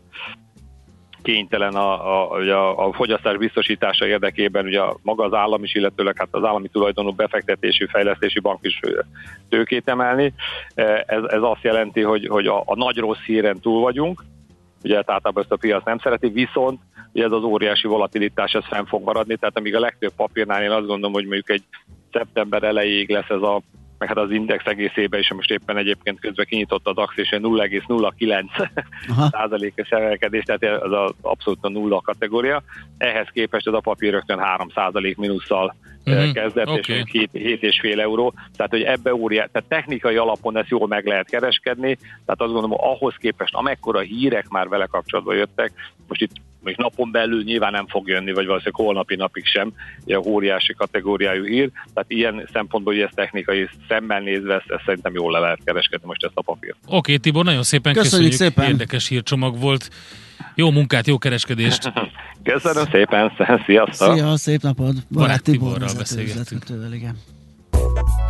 kénytelen 1.29 1.75
a, 1.75 1.91
a, 2.07 2.37
a, 2.37 2.87
a 2.87 2.93
fogyasztás 2.93 3.37
biztosítása 3.37 4.07
érdekében, 4.07 4.65
ugye 4.65 4.81
maga 5.03 5.25
az 5.25 5.33
állam 5.33 5.65
is, 5.65 5.75
illetőleg 5.75 6.17
hát 6.19 6.29
az 6.31 6.45
állami 6.45 6.69
tulajdonú 6.69 7.13
befektetési, 7.13 7.87
fejlesztési 7.87 8.41
bank 8.41 8.59
is 8.63 8.81
tőkét 9.49 9.89
emelni. 9.89 10.33
Ez, 11.07 11.23
ez 11.23 11.43
azt 11.43 11.63
jelenti, 11.63 12.01
hogy, 12.01 12.27
hogy 12.27 12.47
a, 12.47 12.63
a 12.65 12.75
nagy 12.75 12.97
rossz 12.97 13.25
híren 13.27 13.61
túl 13.61 13.81
vagyunk, 13.81 14.25
ugye 14.83 14.97
általában 14.97 15.43
ezt 15.43 15.53
a 15.53 15.57
piac 15.57 15.85
nem 15.85 15.99
szereti, 15.99 16.29
viszont 16.29 16.81
ugye 17.13 17.25
ez 17.25 17.33
az 17.33 17.43
óriási 17.43 17.87
volatilitás 17.87 18.53
ez 18.53 18.65
fenn 18.65 18.85
fog 18.85 19.05
maradni, 19.05 19.37
tehát 19.37 19.59
amíg 19.59 19.75
a 19.75 19.81
legtöbb 19.81 20.13
papírnál 20.17 20.63
én 20.63 20.71
azt 20.71 20.87
gondolom, 20.87 21.13
hogy 21.13 21.27
mondjuk 21.27 21.51
egy 21.51 21.63
szeptember 22.13 22.63
elejéig 22.63 23.11
lesz 23.11 23.29
ez 23.29 23.43
a 23.43 23.63
meg 23.99 24.09
hát 24.09 24.17
az 24.17 24.31
index 24.31 24.65
egészében 24.67 25.21
is 25.21 25.33
most 25.33 25.51
éppen 25.51 25.77
egyébként 25.77 26.21
közben 26.21 26.47
kinyitott 26.49 26.87
a 26.87 26.93
DAX, 26.93 27.17
és 27.17 27.29
0,09 27.31 28.69
százalékos 29.33 29.89
emelkedés, 29.89 30.43
tehát 30.43 30.83
az 30.83 30.93
az 30.93 31.15
abszolút 31.21 31.59
a 31.65 31.69
nulla 31.69 32.01
kategória. 32.01 32.63
Ehhez 32.99 33.29
képest 33.33 33.67
az 33.67 33.75
a 33.75 33.81
papír 33.81 34.13
rögtön 34.13 34.39
3 34.39 34.69
százalék 34.75 35.17
mínusszal 35.17 35.75
mm-hmm. 36.11 36.31
kezdett, 36.31 36.67
okay. 36.67 36.81
és 36.81 37.05
7, 37.11 37.31
7,5 37.33 37.99
euró. 37.99 38.35
Tehát, 38.57 38.71
hogy 38.71 38.83
ebbe 38.83 39.15
óriás, 39.15 39.49
tehát 39.53 39.69
technikai 39.69 40.17
alapon 40.17 40.57
ezt 40.57 40.69
jól 40.69 40.87
meg 40.87 41.07
lehet 41.07 41.29
kereskedni, 41.29 41.95
tehát 41.97 42.41
azt 42.41 42.53
gondolom, 42.53 42.77
ahhoz 42.81 43.15
képest, 43.19 43.55
amekkora 43.55 44.01
hírek 44.01 44.49
már 44.49 44.69
vele 44.69 44.87
kapcsolatban 44.87 45.37
jöttek, 45.37 45.73
most 46.09 46.21
itt 46.21 46.33
még 46.63 46.77
napon 46.77 47.11
belül 47.11 47.43
nyilván 47.43 47.73
nem 47.73 47.87
fog 47.87 48.09
jönni, 48.09 48.33
vagy 48.33 48.47
valószínűleg 48.47 48.87
holnapi 48.87 49.15
napig 49.15 49.47
sem, 49.47 49.73
a 50.07 50.17
óriási 50.17 50.75
kategóriájú 50.75 51.45
hír, 51.45 51.71
tehát 51.95 52.11
ilyen 52.11 52.49
szempontból, 52.53 52.93
hogy 52.93 53.03
ez 53.03 53.11
technikai 53.15 53.69
szemmel 53.89 54.21
nézve, 54.21 54.55
ezt, 54.55 54.71
ezt 54.71 54.83
szerintem 54.85 55.15
jól 55.15 55.33
le 55.33 55.39
lehet 55.39 55.61
kereskedni 55.65 56.07
most 56.07 56.25
ezt 56.25 56.37
a 56.37 56.43
papírt. 56.43 56.77
Oké, 56.87 56.97
okay, 56.97 57.19
Tibor, 57.19 57.45
nagyon 57.45 57.63
szépen 57.63 57.93
köszönjük, 57.93 58.31
köszönjük 58.31 58.55
szépen. 58.55 58.71
érdekes 58.71 59.09
hírcsomag 59.09 59.59
volt. 59.61 59.91
Jó 60.55 60.71
munkát, 60.71 61.07
jó 61.07 61.19
kereskedést! 61.19 61.93
Köszönöm 62.43 62.85
szépen, 62.91 63.33
sziasztok! 63.67 64.15
Szia, 64.15 64.37
szép 64.37 64.63
napod! 64.63 64.95
Barát 65.11 65.43
Tiborral 65.43 65.95
beszélgettünk. 65.99 66.65
Igen. 66.93 67.17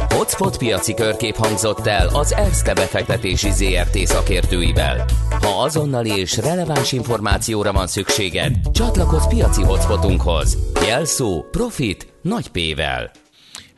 Hotspot 0.09 0.59
piaci 0.59 0.95
körkép 0.95 1.35
hangzott 1.35 1.87
el 1.87 2.09
az 2.09 2.33
ERSZTE 2.33 2.75
befektetési 2.75 3.51
ZRT 3.51 3.97
szakértőivel. 4.07 5.05
Ha 5.31 5.63
azonnali 5.63 6.11
és 6.11 6.37
releváns 6.37 6.93
információra 6.93 7.73
van 7.73 7.87
szükséged, 7.87 8.55
csatlakozz 8.73 9.27
piaci 9.27 9.63
hotspotunkhoz. 9.63 10.59
Jelszó 10.87 11.45
Profit 11.51 12.13
nagy 12.23 12.49
P-vel. 12.49 13.11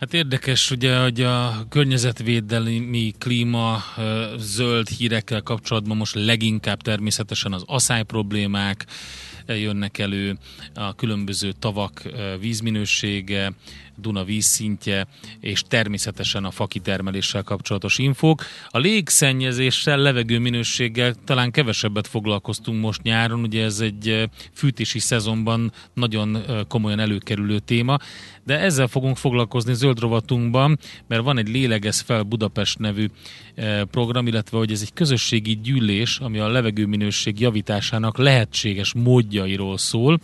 Hát 0.01 0.15
érdekes 0.15 0.71
ugye, 0.71 0.99
hogy 0.99 1.21
a 1.21 1.67
környezetvédelmi 1.69 3.13
klíma 3.19 3.83
zöld 4.37 4.89
hírekkel 4.89 5.43
kapcsolatban 5.43 5.97
most 5.97 6.15
leginkább 6.15 6.83
természetesen 6.83 7.53
az 7.53 7.63
asszály 7.67 8.03
problémák, 8.03 8.87
jönnek 9.47 9.99
elő, 9.99 10.39
a 10.75 10.95
különböző 10.95 11.53
tavak 11.53 12.03
vízminősége, 12.41 13.53
Duna 14.01 14.25
vízszintje, 14.25 15.07
és 15.41 15.63
természetesen 15.69 16.45
a 16.45 16.51
fakitermeléssel 16.51 17.43
kapcsolatos 17.43 17.99
infók. 17.99 18.45
A 18.69 18.79
légszennyezéssel, 18.79 19.99
levegő 19.99 20.39
minőséggel 20.39 21.15
talán 21.25 21.51
kevesebbet 21.51 22.07
foglalkoztunk 22.07 22.81
most 22.81 23.03
nyáron, 23.03 23.41
ugye 23.41 23.65
ez 23.65 23.81
egy 23.81 24.29
fűtési 24.53 24.99
szezonban 24.99 25.73
nagyon 25.95 26.39
komolyan 26.69 26.99
előkerülő 26.99 27.59
téma, 27.59 27.99
de 28.45 28.59
ezzel 28.59 28.87
fogunk 28.87 29.17
foglalkozni 29.17 29.75
zöld 29.75 30.01
rovatunkban, 30.01 30.79
mert 31.07 31.23
van 31.23 31.39
egy 31.39 31.49
Lélegez 31.49 32.01
fel 32.01 32.23
Budapest 32.23 32.79
nevű 32.79 33.07
program, 33.91 34.27
illetve 34.27 34.59
hogy 34.59 34.73
ez 34.73 34.81
egy 34.83 34.93
közösségi 34.93 35.61
gyűlés, 35.63 36.19
ami 36.19 36.39
a 36.39 36.49
levegőminőség 36.49 37.41
javításának 37.41 38.19
lehetséges 38.19 38.93
módjairól 38.95 39.79
szól, 39.79 40.21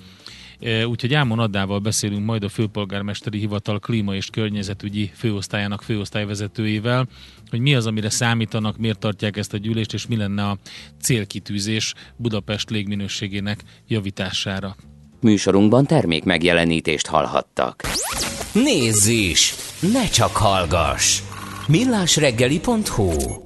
Úgyhogy 0.61 1.14
Ámon 1.14 1.38
Addával 1.38 1.78
beszélünk 1.78 2.24
majd 2.24 2.44
a 2.44 2.48
főpolgármesteri 2.48 3.38
hivatal 3.38 3.78
klíma 3.78 4.14
és 4.14 4.30
környezetügyi 4.30 5.11
főosztályának 5.14 5.82
főosztályvezetőjével, 5.82 7.09
hogy 7.50 7.61
mi 7.61 7.74
az, 7.74 7.86
amire 7.86 8.11
számítanak, 8.11 8.76
miért 8.76 8.98
tartják 8.98 9.36
ezt 9.36 9.52
a 9.52 9.57
gyűlést, 9.57 9.92
és 9.92 10.07
mi 10.07 10.16
lenne 10.16 10.48
a 10.48 10.59
célkitűzés 11.00 11.94
Budapest 12.16 12.70
légminőségének 12.70 13.61
javítására. 13.88 14.76
Műsorunkban 15.20 15.86
termék 15.86 16.24
megjelenítést 16.24 17.07
hallhattak. 17.07 17.82
Nézz 18.52 19.07
is! 19.07 19.54
Ne 19.92 20.09
csak 20.09 20.36
hallgass! 20.36 21.20
millásreggeli.hu 21.68 23.45